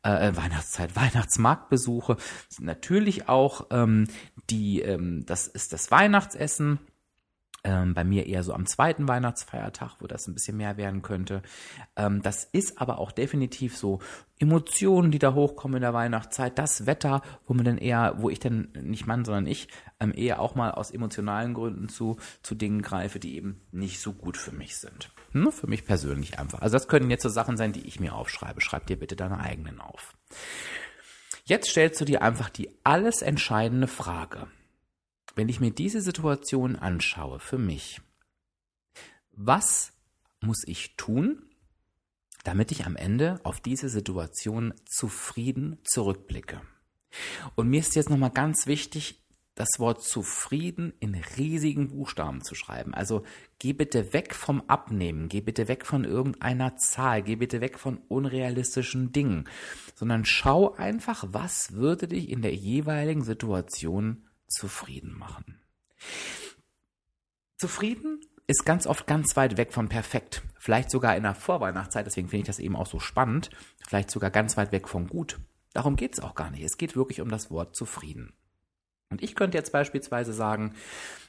äh, 0.04 0.28
äh 0.28 0.36
Weihnachtszeit, 0.36 0.94
Weihnachtsmarktbesuche. 0.96 2.14
Das 2.14 2.56
sind 2.56 2.66
natürlich 2.66 3.28
auch 3.28 3.66
ähm, 3.70 4.08
die, 4.50 4.80
ähm, 4.80 5.24
das 5.26 5.48
ist 5.48 5.72
das 5.72 5.90
Weihnachtsessen 5.90 6.78
ähm, 7.64 7.94
bei 7.94 8.04
mir 8.04 8.26
eher 8.26 8.44
so 8.44 8.52
am 8.52 8.66
zweiten 8.66 9.08
Weihnachtsfeiertag, 9.08 9.96
wo 10.00 10.06
das 10.06 10.26
ein 10.26 10.34
bisschen 10.34 10.56
mehr 10.56 10.76
werden 10.76 11.02
könnte. 11.02 11.42
Ähm, 11.96 12.22
das 12.22 12.44
ist 12.44 12.80
aber 12.80 12.98
auch 12.98 13.12
definitiv 13.12 13.76
so 13.76 14.00
Emotionen, 14.38 15.10
die 15.10 15.18
da 15.18 15.34
hochkommen 15.34 15.76
in 15.76 15.82
der 15.82 15.94
Weihnachtszeit, 15.94 16.58
das 16.58 16.86
Wetter, 16.86 17.22
wo 17.46 17.54
man 17.54 17.64
dann 17.64 17.78
eher, 17.78 18.14
wo 18.18 18.30
ich 18.30 18.38
dann 18.38 18.68
nicht 18.80 19.06
Mann, 19.06 19.24
sondern 19.24 19.46
ich 19.46 19.68
ähm, 19.98 20.12
eher 20.14 20.40
auch 20.40 20.54
mal 20.54 20.70
aus 20.70 20.90
emotionalen 20.90 21.54
Gründen 21.54 21.88
zu, 21.88 22.16
zu 22.42 22.54
Dingen 22.54 22.82
greife, 22.82 23.18
die 23.18 23.36
eben 23.36 23.60
nicht 23.72 24.00
so 24.00 24.12
gut 24.12 24.36
für 24.36 24.52
mich 24.52 24.76
sind. 24.76 25.10
Nur 25.32 25.52
für 25.52 25.66
mich 25.66 25.84
persönlich 25.84 26.38
einfach. 26.38 26.60
Also 26.60 26.74
das 26.74 26.88
können 26.88 27.10
jetzt 27.10 27.22
so 27.22 27.28
Sachen 27.28 27.56
sein, 27.56 27.72
die 27.72 27.86
ich 27.86 28.00
mir 28.00 28.14
aufschreibe. 28.14 28.60
Schreib 28.60 28.86
dir 28.86 28.98
bitte 28.98 29.16
deine 29.16 29.40
eigenen 29.40 29.80
auf. 29.80 30.14
Jetzt 31.44 31.70
stellst 31.70 32.00
du 32.00 32.04
dir 32.04 32.22
einfach 32.22 32.50
die 32.50 32.70
alles 32.84 33.22
entscheidende 33.22 33.88
Frage. 33.88 34.46
Wenn 35.38 35.48
ich 35.48 35.60
mir 35.60 35.70
diese 35.70 36.00
Situation 36.00 36.74
anschaue 36.74 37.38
für 37.38 37.58
mich, 37.58 38.00
was 39.30 39.92
muss 40.40 40.64
ich 40.66 40.96
tun, 40.96 41.44
damit 42.42 42.72
ich 42.72 42.86
am 42.86 42.96
Ende 42.96 43.38
auf 43.44 43.60
diese 43.60 43.88
Situation 43.88 44.74
zufrieden 44.84 45.78
zurückblicke? 45.84 46.60
Und 47.54 47.68
mir 47.68 47.78
ist 47.78 47.94
jetzt 47.94 48.10
nochmal 48.10 48.32
ganz 48.32 48.66
wichtig, 48.66 49.22
das 49.54 49.68
Wort 49.78 50.02
zufrieden 50.02 50.92
in 50.98 51.14
riesigen 51.14 51.90
Buchstaben 51.90 52.42
zu 52.42 52.56
schreiben. 52.56 52.92
Also 52.92 53.22
geh 53.60 53.72
bitte 53.72 54.12
weg 54.12 54.34
vom 54.34 54.62
Abnehmen, 54.62 55.28
geh 55.28 55.40
bitte 55.40 55.68
weg 55.68 55.86
von 55.86 56.02
irgendeiner 56.02 56.76
Zahl, 56.78 57.22
geh 57.22 57.36
bitte 57.36 57.60
weg 57.60 57.78
von 57.78 57.98
unrealistischen 58.08 59.12
Dingen, 59.12 59.48
sondern 59.94 60.24
schau 60.24 60.74
einfach, 60.74 61.26
was 61.28 61.74
würde 61.74 62.08
dich 62.08 62.28
in 62.28 62.42
der 62.42 62.56
jeweiligen 62.56 63.22
Situation 63.22 64.24
zufrieden 64.48 65.16
machen. 65.16 65.60
Zufrieden 67.56 68.20
ist 68.46 68.64
ganz 68.64 68.86
oft 68.86 69.06
ganz 69.06 69.36
weit 69.36 69.56
weg 69.56 69.72
von 69.72 69.88
perfekt. 69.88 70.42
Vielleicht 70.58 70.90
sogar 70.90 71.16
in 71.16 71.22
der 71.22 71.34
Vorweihnachtszeit, 71.34 72.06
deswegen 72.06 72.28
finde 72.28 72.42
ich 72.42 72.46
das 72.46 72.58
eben 72.58 72.76
auch 72.76 72.86
so 72.86 72.98
spannend, 72.98 73.50
vielleicht 73.86 74.10
sogar 74.10 74.30
ganz 74.30 74.56
weit 74.56 74.72
weg 74.72 74.88
von 74.88 75.06
gut. 75.06 75.38
Darum 75.74 75.96
geht 75.96 76.14
es 76.14 76.20
auch 76.20 76.34
gar 76.34 76.50
nicht. 76.50 76.62
Es 76.62 76.78
geht 76.78 76.96
wirklich 76.96 77.20
um 77.20 77.28
das 77.28 77.50
Wort 77.50 77.76
zufrieden. 77.76 78.32
Und 79.10 79.22
ich 79.22 79.34
könnte 79.34 79.56
jetzt 79.56 79.72
beispielsweise 79.72 80.32
sagen, 80.32 80.74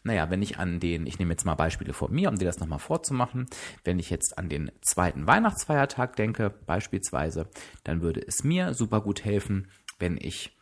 naja, 0.04 0.30
wenn 0.30 0.42
ich 0.42 0.58
an 0.58 0.80
den, 0.80 1.08
ich 1.08 1.18
nehme 1.18 1.32
jetzt 1.32 1.46
mal 1.46 1.56
Beispiele 1.56 1.94
von 1.94 2.12
mir, 2.12 2.30
um 2.30 2.38
dir 2.38 2.46
das 2.46 2.60
nochmal 2.60 2.80
vorzumachen, 2.80 3.48
wenn 3.84 4.00
ich 4.00 4.10
jetzt 4.10 4.38
an 4.38 4.50
den 4.50 4.72
zweiten 4.82 5.28
Weihnachtsfeiertag 5.28 6.16
denke, 6.16 6.50
beispielsweise, 6.50 7.50
dann 7.84 8.02
würde 8.02 8.22
es 8.26 8.44
mir 8.44 8.74
super 8.74 9.02
gut 9.02 9.24
helfen, 9.24 9.70
wenn 9.98 10.18
ich 10.18 10.58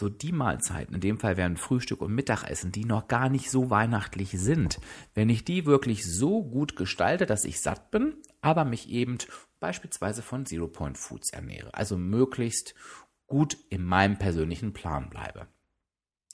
so 0.00 0.08
die 0.08 0.32
Mahlzeiten, 0.32 0.96
in 0.96 1.00
dem 1.00 1.20
Fall 1.20 1.36
wären 1.36 1.56
Frühstück 1.56 2.00
und 2.00 2.12
Mittagessen, 2.12 2.72
die 2.72 2.84
noch 2.84 3.06
gar 3.06 3.28
nicht 3.28 3.50
so 3.50 3.70
weihnachtlich 3.70 4.30
sind, 4.32 4.80
wenn 5.14 5.28
ich 5.28 5.44
die 5.44 5.66
wirklich 5.66 6.04
so 6.04 6.42
gut 6.42 6.74
gestalte, 6.74 7.26
dass 7.26 7.44
ich 7.44 7.60
satt 7.60 7.92
bin, 7.92 8.16
aber 8.40 8.64
mich 8.64 8.88
eben 8.88 9.18
beispielsweise 9.60 10.22
von 10.22 10.46
Zero 10.46 10.66
Point 10.66 10.98
Foods 10.98 11.30
ernähre, 11.30 11.72
also 11.74 11.96
möglichst 11.96 12.74
gut 13.26 13.56
in 13.68 13.84
meinem 13.84 14.18
persönlichen 14.18 14.72
Plan 14.72 15.10
bleibe. 15.10 15.46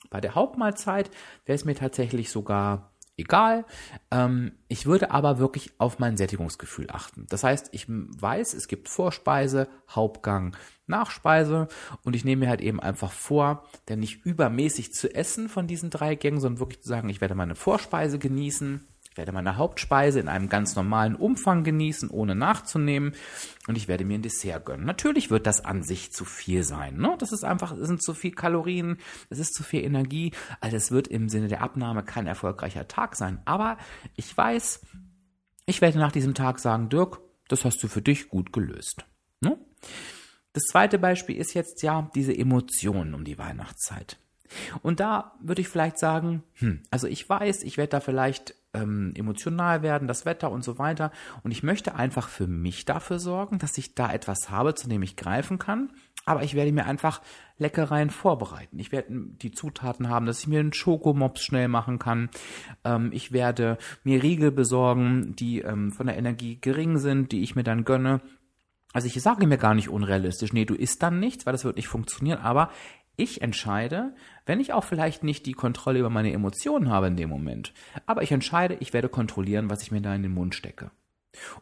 Bei 0.09 0.21
der 0.21 0.33
Hauptmahlzeit 0.33 1.11
wäre 1.45 1.55
es 1.55 1.65
mir 1.65 1.75
tatsächlich 1.75 2.31
sogar 2.31 2.93
egal. 3.17 3.65
Ähm, 4.11 4.53
ich 4.67 4.85
würde 4.85 5.11
aber 5.11 5.39
wirklich 5.39 5.73
auf 5.79 5.99
mein 5.99 6.17
Sättigungsgefühl 6.17 6.87
achten. 6.89 7.25
Das 7.29 7.43
heißt, 7.43 7.69
ich 7.71 7.85
weiß, 7.87 8.53
es 8.53 8.67
gibt 8.67 8.87
Vorspeise, 8.87 9.67
Hauptgang, 9.89 10.55
Nachspeise 10.85 11.67
und 12.03 12.15
ich 12.15 12.23
nehme 12.23 12.45
mir 12.45 12.49
halt 12.49 12.61
eben 12.61 12.79
einfach 12.79 13.11
vor, 13.11 13.65
denn 13.89 13.99
nicht 13.99 14.25
übermäßig 14.25 14.93
zu 14.93 15.13
essen 15.13 15.49
von 15.49 15.67
diesen 15.67 15.89
drei 15.89 16.15
Gängen, 16.15 16.39
sondern 16.39 16.59
wirklich 16.59 16.81
zu 16.81 16.87
sagen, 16.87 17.09
ich 17.09 17.19
werde 17.19 17.35
meine 17.35 17.55
Vorspeise 17.55 18.19
genießen, 18.19 18.87
ich 19.17 19.19
werde 19.19 19.31
meine 19.31 19.57
Hauptspeise 19.57 20.19
in 20.19 20.27
einem 20.27 20.47
ganz 20.47 20.75
normalen 20.75 21.15
Umfang 21.15 21.63
genießen, 21.63 22.11
ohne 22.11 22.35
nachzunehmen. 22.35 23.15
Und 23.67 23.75
ich 23.75 23.87
werde 23.87 24.05
mir 24.05 24.13
ein 24.13 24.21
Dessert 24.21 24.63
gönnen. 24.63 24.85
Natürlich 24.85 25.31
wird 25.31 25.47
das 25.47 25.65
an 25.65 25.81
sich 25.81 26.11
zu 26.13 26.23
viel 26.23 26.61
sein. 26.61 26.97
Ne? 26.97 27.15
Das 27.17 27.31
ist 27.31 27.43
einfach, 27.43 27.71
es 27.71 27.87
sind 27.87 28.03
zu 28.03 28.13
viel 28.13 28.29
Kalorien, 28.29 28.99
es 29.31 29.39
ist 29.39 29.55
zu 29.55 29.63
viel 29.63 29.83
Energie. 29.83 30.33
Also 30.61 30.77
es 30.77 30.91
wird 30.91 31.07
im 31.07 31.29
Sinne 31.29 31.47
der 31.47 31.63
Abnahme 31.63 32.03
kein 32.03 32.27
erfolgreicher 32.27 32.87
Tag 32.87 33.15
sein. 33.15 33.41
Aber 33.45 33.79
ich 34.15 34.37
weiß, 34.37 34.81
ich 35.65 35.81
werde 35.81 35.97
nach 35.97 36.11
diesem 36.11 36.35
Tag 36.35 36.59
sagen, 36.59 36.89
Dirk, 36.89 37.19
das 37.47 37.65
hast 37.65 37.81
du 37.81 37.87
für 37.87 38.03
dich 38.03 38.29
gut 38.29 38.53
gelöst. 38.53 39.03
Ne? 39.41 39.57
Das 40.53 40.65
zweite 40.65 40.99
Beispiel 40.99 41.37
ist 41.37 41.55
jetzt 41.55 41.81
ja 41.81 42.11
diese 42.13 42.37
Emotionen 42.37 43.15
um 43.15 43.23
die 43.23 43.39
Weihnachtszeit. 43.39 44.19
Und 44.81 44.99
da 44.99 45.33
würde 45.39 45.61
ich 45.61 45.67
vielleicht 45.67 45.97
sagen, 45.97 46.43
hm, 46.55 46.81
also 46.91 47.07
ich 47.07 47.27
weiß, 47.27 47.63
ich 47.63 47.77
werde 47.77 47.91
da 47.91 47.99
vielleicht 47.99 48.55
ähm, 48.73 49.13
emotional 49.15 49.81
werden, 49.81 50.07
das 50.07 50.25
Wetter 50.25 50.51
und 50.51 50.63
so 50.63 50.77
weiter. 50.77 51.11
Und 51.43 51.51
ich 51.51 51.63
möchte 51.63 51.95
einfach 51.95 52.29
für 52.29 52.47
mich 52.47 52.85
dafür 52.85 53.19
sorgen, 53.19 53.59
dass 53.59 53.77
ich 53.77 53.95
da 53.95 54.11
etwas 54.11 54.49
habe, 54.49 54.75
zu 54.75 54.89
dem 54.89 55.03
ich 55.03 55.15
greifen 55.15 55.59
kann. 55.59 55.91
Aber 56.25 56.43
ich 56.43 56.55
werde 56.55 56.73
mir 56.73 56.85
einfach 56.85 57.21
Leckereien 57.57 58.09
vorbereiten. 58.09 58.77
Ich 58.79 58.91
werde 58.91 59.07
die 59.09 59.51
Zutaten 59.51 60.09
haben, 60.09 60.25
dass 60.25 60.41
ich 60.41 60.47
mir 60.47 60.59
einen 60.59 60.73
Schokomops 60.73 61.41
schnell 61.41 61.69
machen 61.69 61.99
kann. 61.99 62.29
Ähm, 62.83 63.11
ich 63.13 63.31
werde 63.31 63.77
mir 64.03 64.21
Riegel 64.21 64.51
besorgen, 64.51 65.35
die 65.37 65.61
ähm, 65.61 65.91
von 65.91 66.07
der 66.07 66.17
Energie 66.17 66.59
gering 66.59 66.97
sind, 66.97 67.31
die 67.31 67.43
ich 67.43 67.55
mir 67.55 67.63
dann 67.63 67.85
gönne. 67.85 68.21
Also 68.93 69.07
ich 69.07 69.21
sage 69.21 69.47
mir 69.47 69.57
gar 69.57 69.73
nicht 69.73 69.89
unrealistisch, 69.89 70.53
nee, 70.53 70.65
du 70.65 70.73
isst 70.73 71.03
dann 71.03 71.19
nichts, 71.19 71.45
weil 71.45 71.53
das 71.53 71.65
wird 71.65 71.75
nicht 71.75 71.87
funktionieren, 71.87 72.39
aber 72.39 72.71
ich 73.17 73.41
entscheide, 73.41 74.13
wenn 74.45 74.59
ich 74.59 74.71
auch 74.71 74.83
vielleicht 74.83 75.23
nicht 75.23 75.45
die 75.45 75.53
Kontrolle 75.53 75.99
über 75.99 76.09
meine 76.09 76.31
Emotionen 76.31 76.89
habe 76.89 77.07
in 77.07 77.17
dem 77.17 77.29
Moment, 77.29 77.73
aber 78.05 78.23
ich 78.23 78.31
entscheide, 78.31 78.77
ich 78.79 78.93
werde 78.93 79.09
kontrollieren, 79.09 79.69
was 79.69 79.81
ich 79.81 79.91
mir 79.91 80.01
da 80.01 80.15
in 80.15 80.23
den 80.23 80.33
Mund 80.33 80.55
stecke. 80.55 80.91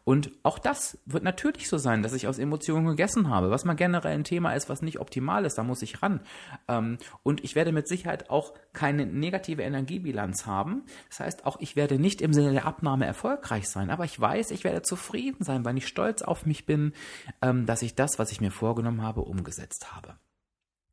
Und 0.04 0.32
auch 0.44 0.60
das 0.60 0.98
wird 1.06 1.24
natürlich 1.24 1.68
so 1.68 1.78
sein, 1.78 2.04
dass 2.04 2.14
ich 2.14 2.28
aus 2.28 2.40
Emotionen 2.40 2.88
gegessen 2.88 3.30
habe, 3.30 3.50
was 3.50 3.66
mal 3.66 3.74
generell 3.74 4.14
ein 4.14 4.24
Thema 4.24 4.54
ist, 4.54 4.70
was 4.70 4.82
nicht 4.82 5.00
optimal 5.00 5.46
ist, 5.46 5.58
da 5.58 5.64
muss 5.64 5.82
ich 5.82 6.02
ran. 6.02 6.22
Ähm, 6.68 6.98
und 7.24 7.44
ich 7.44 7.56
werde 7.56 7.72
mit 7.72 7.88
Sicherheit 7.88 8.30
auch 8.30 8.54
keine 8.74 9.06
negative 9.06 9.64
Energiebilanz 9.64 10.46
haben. 10.46 10.84
Das 11.10 11.20
heißt, 11.20 11.46
auch 11.46 11.58
ich 11.60 11.76
werde 11.76 12.00
nicht 12.00 12.22
im 12.22 12.34
Sinne 12.34 12.54
der 12.54 12.66
Abnahme 12.66 13.06
erfolgreich 13.06 13.68
sein, 13.68 13.90
aber 13.90 14.06
ich 14.06 14.20
weiß, 14.20 14.52
ich 14.52 14.64
werde 14.64 14.82
zufrieden 14.82 15.44
sein, 15.44 15.66
weil 15.66 15.78
ich 15.78 15.88
stolz 15.88 16.22
auf 16.22 16.46
mich 16.46 16.66
bin, 16.66 16.94
ähm, 17.42 17.66
dass 17.66 17.82
ich 17.82 17.96
das, 17.96 18.20
was 18.20 18.32
ich 18.32 18.42
mir 18.42 18.52
vorgenommen 18.52 19.02
habe, 19.02 19.22
umgesetzt 19.22 19.94
habe. 19.94 20.16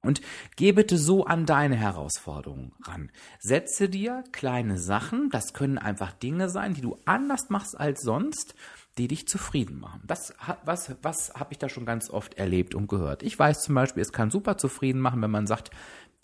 Und 0.04 0.20
geh 0.56 0.72
bitte 0.72 0.98
so 0.98 1.26
an 1.26 1.46
deine 1.46 1.76
Herausforderungen 1.76 2.72
ran. 2.82 3.12
Setze 3.38 3.88
dir 3.88 4.24
kleine 4.32 4.78
Sachen, 4.78 5.30
das 5.30 5.54
können 5.54 5.78
einfach 5.78 6.12
Dinge 6.12 6.48
sein, 6.48 6.74
die 6.74 6.80
du 6.80 6.98
anders 7.04 7.50
machst 7.50 7.78
als 7.78 8.02
sonst, 8.02 8.56
die 8.98 9.06
dich 9.06 9.28
zufrieden 9.28 9.78
machen. 9.78 10.02
Das, 10.04 10.34
was, 10.64 10.96
was 11.02 11.34
habe 11.34 11.52
ich 11.52 11.58
da 11.58 11.68
schon 11.68 11.86
ganz 11.86 12.10
oft 12.10 12.34
erlebt 12.34 12.74
und 12.74 12.88
gehört? 12.88 13.22
Ich 13.22 13.38
weiß 13.38 13.62
zum 13.62 13.76
Beispiel, 13.76 14.02
es 14.02 14.12
kann 14.12 14.30
super 14.30 14.58
zufrieden 14.58 15.00
machen, 15.00 15.22
wenn 15.22 15.30
man 15.30 15.46
sagt, 15.46 15.70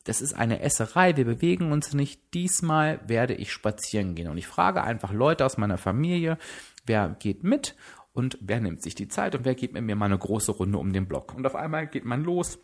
das 0.05 0.23
ist 0.23 0.35
eine 0.35 0.61
Esserei, 0.61 1.17
wir 1.17 1.25
bewegen 1.25 1.71
uns 1.71 1.93
nicht. 1.93 2.35
Diesmal 2.35 3.01
werde 3.07 3.35
ich 3.35 3.53
spazieren 3.53 4.15
gehen. 4.15 4.29
Und 4.29 4.39
ich 4.39 4.47
frage 4.47 4.83
einfach 4.83 5.13
Leute 5.13 5.45
aus 5.45 5.57
meiner 5.57 5.79
Familie, 5.79 6.37
wer 6.85 7.11
geht 7.19 7.45
mit 7.45 7.77
und 8.13 8.39
wer 8.41 8.61
nimmt 8.61 8.83
sich 8.83 8.95
die 8.95 9.09
Zeit 9.09 9.35
und 9.35 9.45
wer 9.45 9.55
geht 9.55 9.75
mit 9.75 9.85
mir 9.85 9.97
mal 9.97 10.07
eine 10.07 10.19
große 10.19 10.53
Runde 10.53 10.79
um 10.79 10.93
den 10.93 11.07
Block. 11.07 11.35
Und 11.35 11.47
auf 11.47 11.55
einmal 11.55 11.87
geht 11.87 12.05
man 12.05 12.25
los 12.25 12.59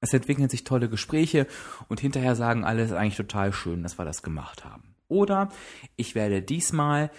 es 0.00 0.12
entwickeln 0.12 0.48
sich 0.48 0.64
tolle 0.64 0.88
Gespräche 0.88 1.46
und 1.88 2.00
hinterher 2.00 2.34
sagen 2.34 2.64
alle, 2.64 2.82
es 2.82 2.90
ist 2.90 2.96
eigentlich 2.96 3.16
total 3.16 3.52
schön, 3.52 3.82
dass 3.82 3.98
wir 3.98 4.04
das 4.04 4.22
gemacht 4.22 4.64
haben. 4.64 4.94
Oder 5.08 5.50
ich 5.96 6.14
werde 6.14 6.40
diesmal 6.40 7.10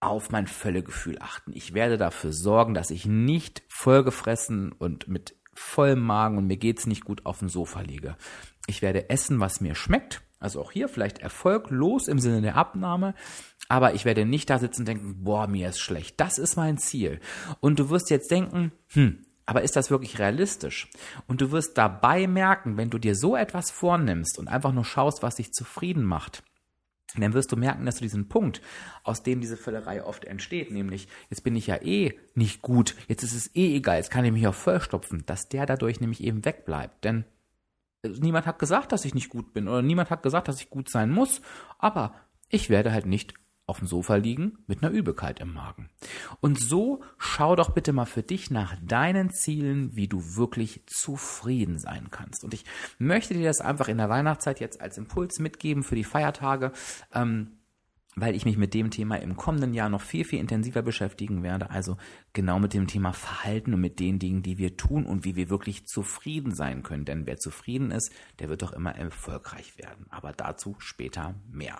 auf 0.00 0.30
mein 0.30 0.46
Völlegefühl 0.46 1.18
achten. 1.20 1.52
Ich 1.54 1.74
werde 1.74 1.98
dafür 1.98 2.32
sorgen, 2.32 2.74
dass 2.74 2.90
ich 2.90 3.06
nicht 3.06 3.62
vollgefressen 3.68 4.72
und 4.72 5.08
mit 5.08 5.36
vollem 5.52 6.00
Magen 6.00 6.38
und 6.38 6.46
mir 6.46 6.56
geht's 6.56 6.86
nicht 6.86 7.04
gut 7.04 7.26
auf 7.26 7.40
dem 7.40 7.48
Sofa 7.48 7.80
liege. 7.82 8.16
Ich 8.66 8.82
werde 8.82 9.10
essen, 9.10 9.40
was 9.40 9.60
mir 9.60 9.74
schmeckt. 9.74 10.22
Also 10.38 10.62
auch 10.62 10.72
hier 10.72 10.88
vielleicht 10.88 11.18
erfolglos 11.18 12.08
im 12.08 12.18
Sinne 12.18 12.40
der 12.40 12.56
Abnahme. 12.56 13.14
Aber 13.68 13.94
ich 13.94 14.06
werde 14.06 14.24
nicht 14.24 14.48
da 14.48 14.58
sitzen 14.58 14.82
und 14.82 14.88
denken, 14.88 15.22
boah, 15.22 15.46
mir 15.46 15.68
ist 15.68 15.80
schlecht. 15.80 16.18
Das 16.18 16.38
ist 16.38 16.56
mein 16.56 16.78
Ziel. 16.78 17.20
Und 17.60 17.78
du 17.78 17.90
wirst 17.90 18.08
jetzt 18.08 18.30
denken, 18.30 18.72
hm, 18.88 19.22
aber 19.50 19.62
ist 19.62 19.74
das 19.74 19.90
wirklich 19.90 20.20
realistisch? 20.20 20.88
Und 21.26 21.40
du 21.40 21.50
wirst 21.50 21.76
dabei 21.76 22.28
merken, 22.28 22.76
wenn 22.76 22.88
du 22.88 22.98
dir 22.98 23.16
so 23.16 23.34
etwas 23.34 23.72
vornimmst 23.72 24.38
und 24.38 24.46
einfach 24.46 24.72
nur 24.72 24.84
schaust, 24.84 25.24
was 25.24 25.34
dich 25.34 25.52
zufrieden 25.52 26.04
macht, 26.04 26.44
dann 27.16 27.32
wirst 27.32 27.50
du 27.50 27.56
merken, 27.56 27.84
dass 27.84 27.96
du 27.96 28.02
diesen 28.02 28.28
Punkt, 28.28 28.62
aus 29.02 29.24
dem 29.24 29.40
diese 29.40 29.56
Völlerei 29.56 30.04
oft 30.04 30.24
entsteht, 30.24 30.70
nämlich 30.70 31.08
jetzt 31.30 31.42
bin 31.42 31.56
ich 31.56 31.66
ja 31.66 31.82
eh 31.82 32.16
nicht 32.36 32.62
gut, 32.62 32.94
jetzt 33.08 33.24
ist 33.24 33.34
es 33.34 33.52
eh 33.56 33.74
egal, 33.74 33.96
jetzt 33.96 34.12
kann 34.12 34.24
ich 34.24 34.30
mich 34.30 34.46
auch 34.46 34.54
vollstopfen, 34.54 35.24
dass 35.26 35.48
der 35.48 35.66
dadurch 35.66 36.00
nämlich 36.00 36.22
eben 36.22 36.44
wegbleibt. 36.44 37.02
Denn 37.02 37.24
niemand 38.04 38.46
hat 38.46 38.60
gesagt, 38.60 38.92
dass 38.92 39.04
ich 39.04 39.14
nicht 39.14 39.30
gut 39.30 39.52
bin 39.52 39.66
oder 39.66 39.82
niemand 39.82 40.10
hat 40.10 40.22
gesagt, 40.22 40.46
dass 40.46 40.60
ich 40.60 40.70
gut 40.70 40.88
sein 40.88 41.10
muss, 41.10 41.40
aber 41.80 42.14
ich 42.48 42.70
werde 42.70 42.92
halt 42.92 43.06
nicht 43.06 43.34
auf 43.70 43.78
dem 43.78 43.88
Sofa 43.88 44.16
liegen 44.16 44.58
mit 44.66 44.82
einer 44.82 44.92
Übelkeit 44.92 45.40
im 45.40 45.54
Magen. 45.54 45.88
Und 46.40 46.60
so 46.60 47.02
schau 47.18 47.56
doch 47.56 47.70
bitte 47.70 47.92
mal 47.92 48.04
für 48.04 48.22
dich 48.22 48.50
nach 48.50 48.76
deinen 48.82 49.30
Zielen, 49.30 49.96
wie 49.96 50.08
du 50.08 50.36
wirklich 50.36 50.82
zufrieden 50.86 51.78
sein 51.78 52.08
kannst. 52.10 52.44
Und 52.44 52.52
ich 52.52 52.64
möchte 52.98 53.34
dir 53.34 53.44
das 53.44 53.60
einfach 53.60 53.88
in 53.88 53.98
der 53.98 54.08
Weihnachtszeit 54.08 54.60
jetzt 54.60 54.80
als 54.80 54.98
Impuls 54.98 55.38
mitgeben 55.38 55.82
für 55.82 55.94
die 55.94 56.04
Feiertage. 56.04 56.72
Ähm, 57.14 57.52
weil 58.16 58.34
ich 58.34 58.44
mich 58.44 58.56
mit 58.56 58.74
dem 58.74 58.90
Thema 58.90 59.16
im 59.16 59.36
kommenden 59.36 59.72
Jahr 59.72 59.88
noch 59.88 60.00
viel, 60.00 60.24
viel 60.24 60.40
intensiver 60.40 60.82
beschäftigen 60.82 61.42
werde. 61.42 61.70
Also 61.70 61.96
genau 62.32 62.58
mit 62.58 62.74
dem 62.74 62.86
Thema 62.86 63.12
Verhalten 63.12 63.74
und 63.74 63.80
mit 63.80 64.00
den 64.00 64.18
Dingen, 64.18 64.42
die 64.42 64.58
wir 64.58 64.76
tun 64.76 65.06
und 65.06 65.24
wie 65.24 65.36
wir 65.36 65.48
wirklich 65.48 65.86
zufrieden 65.86 66.54
sein 66.54 66.82
können. 66.82 67.04
Denn 67.04 67.26
wer 67.26 67.38
zufrieden 67.38 67.90
ist, 67.90 68.12
der 68.38 68.48
wird 68.48 68.62
doch 68.62 68.72
immer 68.72 68.94
erfolgreich 68.96 69.78
werden. 69.78 70.06
Aber 70.10 70.32
dazu 70.32 70.74
später 70.78 71.34
mehr. 71.50 71.78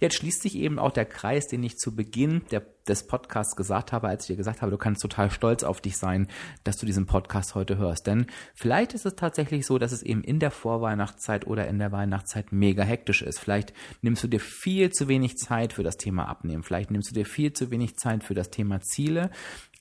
Jetzt 0.00 0.16
schließt 0.16 0.42
sich 0.42 0.56
eben 0.56 0.78
auch 0.78 0.92
der 0.92 1.04
Kreis, 1.04 1.46
den 1.46 1.62
ich 1.62 1.76
zu 1.76 1.94
Beginn 1.94 2.42
der, 2.50 2.64
des 2.88 3.06
Podcasts 3.06 3.56
gesagt 3.56 3.92
habe, 3.92 4.08
als 4.08 4.24
ich 4.24 4.28
dir 4.28 4.36
gesagt 4.36 4.62
habe, 4.62 4.70
du 4.70 4.78
kannst 4.78 5.02
total 5.02 5.30
stolz 5.30 5.62
auf 5.62 5.80
dich 5.80 5.96
sein, 5.96 6.28
dass 6.64 6.76
du 6.76 6.86
diesen 6.86 7.06
Podcast 7.06 7.54
heute 7.54 7.76
hörst. 7.76 8.06
Denn 8.06 8.26
vielleicht 8.54 8.94
ist 8.94 9.06
es 9.06 9.16
tatsächlich 9.16 9.66
so, 9.66 9.78
dass 9.78 9.92
es 9.92 10.02
eben 10.02 10.22
in 10.22 10.38
der 10.38 10.50
Vorweihnachtszeit 10.50 11.46
oder 11.46 11.68
in 11.68 11.78
der 11.78 11.92
Weihnachtszeit 11.92 12.52
mega 12.52 12.82
hektisch 12.82 13.22
ist. 13.22 13.38
Vielleicht 13.38 13.72
nimmst 14.00 14.24
du 14.24 14.28
dir 14.28 14.40
viel 14.40 14.90
zu 14.90 15.08
wenig 15.08 15.36
Zeit 15.36 15.72
für 15.72 15.82
das 15.82 15.96
Thema 15.96 16.28
Abnehmen. 16.28 16.62
Vielleicht 16.62 16.90
nimmst 16.90 17.10
du 17.10 17.14
dir 17.14 17.26
viel 17.26 17.52
zu 17.52 17.70
wenig 17.70 17.96
Zeit 17.96 18.24
für 18.24 18.34
das 18.34 18.50
Thema 18.50 18.80
Ziele 18.80 19.30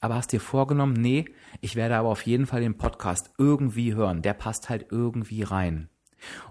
aber 0.02 0.16
hast 0.16 0.32
dir 0.32 0.40
vorgenommen, 0.40 0.94
nee, 0.94 1.26
ich 1.62 1.76
werde 1.76 1.98
aber 1.98 2.10
auf 2.10 2.26
jeden 2.26 2.46
Fall 2.46 2.62
den 2.62 2.78
Podcast 2.78 3.32
irgendwie 3.38 3.96
hören. 3.96 4.22
Der 4.22 4.34
passt 4.34 4.70
halt 4.70 4.88
irgendwie 4.92 5.44
rein. 5.44 5.90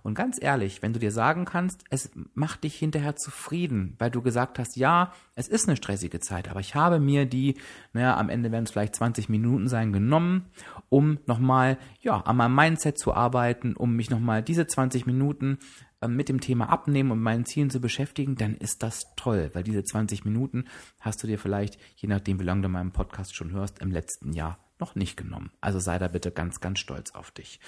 Und 0.03 0.15
ganz 0.15 0.39
ehrlich, 0.41 0.83
wenn 0.83 0.93
du 0.93 0.99
dir 0.99 1.13
sagen 1.13 1.45
kannst, 1.45 1.85
es 1.91 2.11
macht 2.35 2.65
dich 2.65 2.75
hinterher 2.77 3.17
zufrieden, 3.17 3.95
weil 3.99 4.11
du 4.11 4.23
gesagt 4.23 4.59
hast, 4.59 4.77
ja, 4.77 5.13
es 5.35 5.49
ist 5.49 5.69
eine 5.69 5.77
stressige 5.77 6.21
Zeit, 6.21 6.49
aber 6.49 6.61
ich 6.61 6.75
habe 6.75 7.01
mir 7.01 7.27
die, 7.27 7.57
naja, 7.93 8.17
am 8.17 8.29
Ende 8.29 8.53
werden 8.53 8.65
es 8.65 8.71
vielleicht 8.71 8.97
20 8.97 9.29
Minuten 9.29 9.69
sein, 9.69 9.93
genommen, 9.93 10.47
um 10.89 11.19
nochmal, 11.27 11.79
ja, 12.01 12.21
an 12.21 12.37
meinem 12.37 12.55
Mindset 12.55 12.99
zu 12.99 13.15
arbeiten, 13.15 13.75
um 13.75 13.95
mich 13.95 14.11
nochmal 14.11 14.43
diese 14.43 14.67
20 14.67 15.07
Minuten 15.07 15.59
äh, 16.01 16.09
mit 16.09 16.29
dem 16.29 16.41
Thema 16.41 16.69
Abnehmen 16.69 17.11
und 17.11 17.21
meinen 17.21 17.45
Zielen 17.45 17.71
zu 17.71 17.81
beschäftigen, 17.81 18.37
dann 18.37 18.57
ist 18.57 18.83
das 18.83 19.15
toll, 19.17 19.51
weil 19.53 19.65
diese 19.65 19.83
20 19.83 20.25
Minuten 20.25 20.65
hast 21.01 21.23
du 21.23 21.27
dir 21.27 21.39
vielleicht, 21.39 21.79
je 21.97 22.09
nachdem, 22.09 22.41
wie 22.41 22.45
lange 22.45 22.63
du 22.63 22.69
meinen 22.69 22.93
Podcast 22.93 23.35
schon 23.35 23.51
hörst, 23.51 23.81
im 23.81 23.91
letzten 23.91 24.33
Jahr 24.33 24.59
noch 24.81 24.95
nicht 24.95 25.17
genommen. 25.17 25.51
Also 25.61 25.79
sei 25.79 25.99
da 25.99 26.09
bitte 26.09 26.31
ganz, 26.31 26.61
ganz 26.61 26.79
stolz 26.79 27.13
auf 27.15 27.31
dich. 27.31 27.61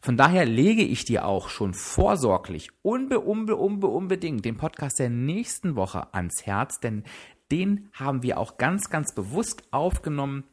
Von 0.00 0.16
daher 0.16 0.44
lege 0.44 0.82
ich 0.82 1.04
dir 1.04 1.24
auch 1.26 1.48
schon 1.48 1.74
vorsorglich 1.74 2.70
unbe, 2.82 3.20
unbe, 3.20 3.56
unbe, 3.56 3.86
unbedingt 3.86 4.44
den 4.44 4.56
Podcast 4.56 4.98
der 4.98 5.10
nächsten 5.10 5.76
Woche 5.76 6.14
ans 6.14 6.46
Herz, 6.46 6.80
denn 6.80 7.04
den 7.50 7.88
haben 7.92 8.22
wir 8.22 8.38
auch 8.38 8.58
ganz, 8.58 8.90
ganz 8.90 9.14
bewusst 9.14 9.64
aufgenommen, 9.72 10.44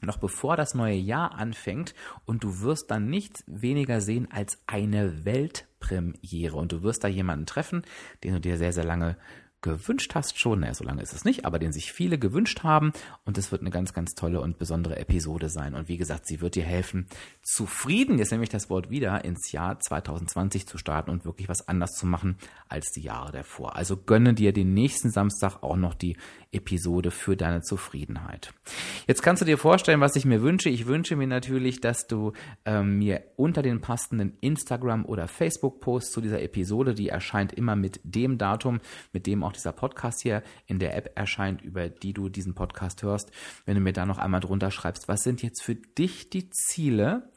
noch 0.00 0.18
bevor 0.18 0.56
das 0.56 0.74
neue 0.74 0.96
Jahr 0.96 1.34
anfängt 1.34 1.94
und 2.26 2.44
du 2.44 2.60
wirst 2.60 2.90
dann 2.90 3.08
nichts 3.08 3.42
weniger 3.46 4.00
sehen 4.00 4.28
als 4.30 4.58
eine 4.66 5.24
Weltpremiere 5.24 6.56
und 6.56 6.72
du 6.72 6.82
wirst 6.82 7.04
da 7.04 7.08
jemanden 7.08 7.46
treffen, 7.46 7.82
den 8.22 8.34
du 8.34 8.40
dir 8.40 8.58
sehr, 8.58 8.72
sehr 8.72 8.84
lange 8.84 9.16
gewünscht 9.64 10.14
hast 10.14 10.38
schon, 10.38 10.60
naja, 10.60 10.74
so 10.74 10.84
lange 10.84 11.02
ist 11.02 11.14
es 11.14 11.24
nicht, 11.24 11.46
aber 11.46 11.58
den 11.58 11.72
sich 11.72 11.92
viele 11.92 12.18
gewünscht 12.18 12.62
haben 12.62 12.92
und 13.24 13.38
es 13.38 13.50
wird 13.50 13.62
eine 13.62 13.70
ganz, 13.70 13.94
ganz 13.94 14.14
tolle 14.14 14.42
und 14.42 14.58
besondere 14.58 14.98
Episode 14.98 15.48
sein. 15.48 15.74
Und 15.74 15.88
wie 15.88 15.96
gesagt, 15.96 16.26
sie 16.26 16.42
wird 16.42 16.54
dir 16.54 16.64
helfen, 16.64 17.06
zufrieden, 17.42 18.18
jetzt 18.18 18.30
nehme 18.30 18.44
ich 18.44 18.50
das 18.50 18.68
Wort 18.68 18.90
wieder, 18.90 19.24
ins 19.24 19.52
Jahr 19.52 19.80
2020 19.80 20.68
zu 20.68 20.76
starten 20.76 21.10
und 21.10 21.24
wirklich 21.24 21.48
was 21.48 21.66
anders 21.66 21.92
zu 21.92 22.06
machen 22.06 22.36
als 22.68 22.92
die 22.92 23.00
Jahre 23.00 23.32
davor. 23.32 23.74
Also 23.74 23.96
gönne 23.96 24.34
dir 24.34 24.52
den 24.52 24.74
nächsten 24.74 25.10
Samstag 25.10 25.62
auch 25.62 25.76
noch 25.76 25.94
die 25.94 26.18
Episode 26.52 27.10
für 27.10 27.36
deine 27.36 27.62
Zufriedenheit. 27.62 28.52
Jetzt 29.06 29.22
kannst 29.22 29.40
du 29.40 29.46
dir 29.46 29.58
vorstellen, 29.58 30.00
was 30.00 30.14
ich 30.14 30.26
mir 30.26 30.42
wünsche. 30.42 30.68
Ich 30.68 30.86
wünsche 30.86 31.16
mir 31.16 31.26
natürlich, 31.26 31.80
dass 31.80 32.06
du 32.06 32.32
ähm, 32.66 32.98
mir 32.98 33.22
unter 33.36 33.62
den 33.62 33.80
passenden 33.80 34.36
Instagram- 34.40 35.06
oder 35.06 35.26
Facebook-Post 35.26 36.12
zu 36.12 36.20
dieser 36.20 36.42
Episode, 36.42 36.94
die 36.94 37.08
erscheint 37.08 37.52
immer 37.52 37.76
mit 37.76 38.00
dem 38.04 38.36
Datum, 38.36 38.80
mit 39.12 39.26
dem 39.26 39.42
auch 39.42 39.53
dieser 39.56 39.72
Podcast 39.72 40.20
hier 40.20 40.42
in 40.66 40.78
der 40.78 40.96
App 40.96 41.12
erscheint, 41.14 41.62
über 41.62 41.88
die 41.88 42.12
du 42.12 42.28
diesen 42.28 42.54
Podcast 42.54 43.02
hörst, 43.02 43.30
wenn 43.64 43.74
du 43.74 43.80
mir 43.80 43.92
da 43.92 44.06
noch 44.06 44.18
einmal 44.18 44.40
drunter 44.40 44.70
schreibst, 44.70 45.08
was 45.08 45.22
sind 45.22 45.42
jetzt 45.42 45.62
für 45.62 45.74
dich 45.74 46.30
die 46.30 46.50
Ziele, 46.50 47.30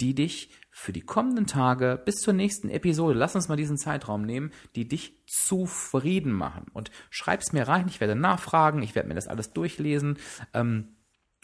die 0.00 0.14
dich 0.14 0.50
für 0.70 0.92
die 0.92 1.02
kommenden 1.02 1.46
Tage 1.46 2.00
bis 2.04 2.22
zur 2.22 2.32
nächsten 2.32 2.70
Episode, 2.70 3.18
lass 3.18 3.34
uns 3.34 3.48
mal 3.48 3.56
diesen 3.56 3.76
Zeitraum 3.76 4.22
nehmen, 4.22 4.50
die 4.74 4.88
dich 4.88 5.14
zufrieden 5.26 6.32
machen. 6.32 6.66
Und 6.72 6.90
schreib's 7.10 7.52
mir 7.52 7.68
rein, 7.68 7.86
ich 7.88 8.00
werde 8.00 8.14
nachfragen, 8.14 8.82
ich 8.82 8.94
werde 8.94 9.08
mir 9.08 9.14
das 9.14 9.28
alles 9.28 9.52
durchlesen. 9.52 10.18
Ähm, 10.54 10.96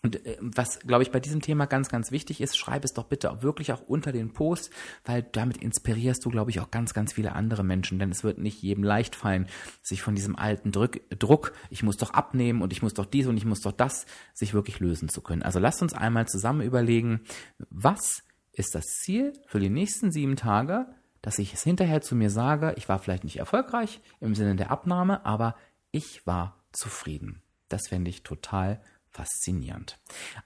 und 0.07 0.25
äh, 0.25 0.37
was, 0.40 0.79
glaube 0.79 1.03
ich, 1.03 1.11
bei 1.11 1.19
diesem 1.19 1.40
Thema 1.40 1.66
ganz, 1.66 1.88
ganz 1.88 2.12
wichtig 2.12 2.40
ist, 2.40 2.57
schreib 2.57 2.85
es 2.85 2.92
doch 2.92 3.05
bitte 3.05 3.29
auch 3.33 3.42
wirklich 3.42 3.73
auch 3.73 3.83
unter 3.83 4.12
den 4.12 4.33
Post, 4.33 4.71
weil 5.05 5.25
damit 5.25 5.57
inspirierst 5.57 6.25
du, 6.25 6.31
glaube 6.31 6.53
ich, 6.53 6.61
auch 6.61 6.71
ganz, 6.71 6.95
ganz 6.95 7.14
viele 7.14 7.33
andere 7.33 7.64
Menschen. 7.64 7.99
Denn 7.99 8.12
es 8.12 8.23
wird 8.23 8.38
nicht 8.38 8.62
jedem 8.62 8.85
leicht 8.85 9.16
fallen, 9.16 9.49
sich 9.83 10.03
von 10.03 10.14
diesem 10.14 10.37
alten 10.37 10.71
Druck, 10.71 11.01
Druck, 11.11 11.53
ich 11.71 11.83
muss 11.83 11.97
doch 11.97 12.11
abnehmen 12.11 12.62
und 12.62 12.73
ich 12.73 12.83
muss 12.83 12.95
doch 12.95 13.05
dies 13.05 13.27
und 13.27 13.37
ich 13.37 13.45
muss 13.45 13.62
doch 13.62 13.73
das, 13.73 14.07
sich 14.33 14.55
wirklich 14.55 14.79
lösen 14.79 15.09
zu 15.09 15.23
können. 15.23 15.42
Also 15.42 15.59
lasst 15.59 15.83
uns 15.83 15.92
einmal 15.92 16.29
zusammen 16.29 16.61
überlegen, 16.61 17.23
was 17.69 18.23
ist 18.53 18.77
das 18.77 18.87
Ziel 18.87 19.33
für 19.49 19.59
die 19.59 19.71
nächsten 19.71 20.12
sieben 20.12 20.37
Tage, 20.37 20.87
dass 21.21 21.40
ich 21.40 21.53
es 21.53 21.64
hinterher 21.64 22.01
zu 22.01 22.14
mir 22.14 22.31
sage, 22.31 22.75
ich 22.77 22.88
war 22.88 23.01
vielleicht 23.01 23.25
nicht 23.25 23.40
erfolgreich 23.40 24.01
im 24.21 24.37
Sinne 24.37 24.55
der 24.55 24.71
Abnahme, 24.71 25.27
aber 25.27 25.57
ich 25.90 26.25
war 26.29 26.64
zufrieden. 26.71 27.42
Das 27.69 27.88
fände 27.88 28.09
ich 28.09 28.23
total 28.23 28.81
faszinierend. 29.16 29.98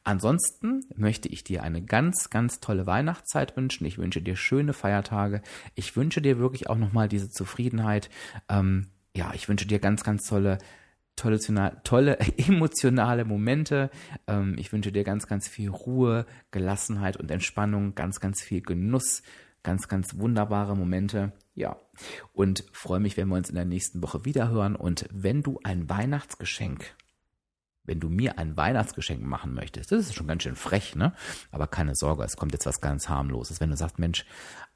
Ansonsten 0.05 0.83
möchte 0.95 1.29
ich 1.29 1.43
dir 1.43 1.65
eine 1.65 1.83
ganz, 1.83 2.31
ganz 2.31 2.61
tolle 2.61 2.87
Weihnachtszeit 2.87 3.57
wünschen. 3.57 3.85
Ich 3.85 3.99
wünsche 3.99 4.23
dir 4.23 4.37
schöne 4.37 4.73
Feiertage. 4.73 5.43
Ich 5.75 5.97
wünsche 5.97 6.23
dir 6.23 6.39
wirklich 6.39 6.71
auch 6.71 6.79
nochmal 6.79 7.09
diese 7.09 7.31
Zufriedenheit. 7.31 8.11
Ähm, 8.49 8.87
ja, 9.15 9.33
ich 9.35 9.49
wünsche 9.49 9.67
dir 9.67 9.81
ganz, 9.81 10.05
ganz 10.05 10.23
tolle 10.27 10.59
tolle, 11.17 11.39
tolle 11.85 12.19
emotionale 12.39 13.25
Momente. 13.25 13.91
Ähm, 14.27 14.55
ich 14.57 14.73
wünsche 14.73 14.93
dir 14.93 15.05
ganz, 15.05 15.27
ganz 15.27 15.49
viel 15.49 15.69
Ruhe, 15.69 16.25
Gelassenheit 16.53 17.17
und 17.17 17.31
Entspannung, 17.31 17.95
ganz, 17.97 18.21
ganz 18.21 18.41
viel 18.41 18.63
Genuss, 18.63 19.23
ganz, 19.63 19.89
ganz 19.89 20.17
wunderbare 20.17 20.77
Momente. 20.77 21.33
Ja, 21.55 21.77
und 22.33 22.65
freue 22.73 23.01
mich, 23.01 23.17
wenn 23.17 23.29
wir 23.29 23.37
uns 23.37 23.51
in 23.51 23.57
der 23.57 23.65
nächsten 23.65 24.03
Woche 24.03 24.25
wieder 24.25 24.49
hören. 24.49 24.77
Und 24.77 25.07
wenn 25.13 25.43
du 25.43 25.59
ein 25.65 25.91
Weihnachtsgeschenk 25.91 26.95
wenn 27.85 28.01
du 28.01 28.09
mir 28.09 28.39
ein 28.39 28.57
Weihnachtsgeschenk 28.57 29.23
machen 29.23 29.55
möchtest, 29.55 29.93
das 29.93 30.01
ist 30.01 30.15
schon 30.15 30.27
ganz 30.27 30.43
schön 30.43 30.57
frech, 30.57 30.95
ne? 30.95 31.13
Aber 31.51 31.67
keine 31.67 31.95
Sorge, 31.95 32.25
es 32.25 32.37
kommt 32.37 32.53
jetzt 32.53 32.67
was 32.67 32.81
ganz 32.81 33.09
harmloses. 33.09 33.61
Wenn 33.61 33.71
du 33.71 33.77
sagst, 33.77 33.99
Mensch, 33.99 34.25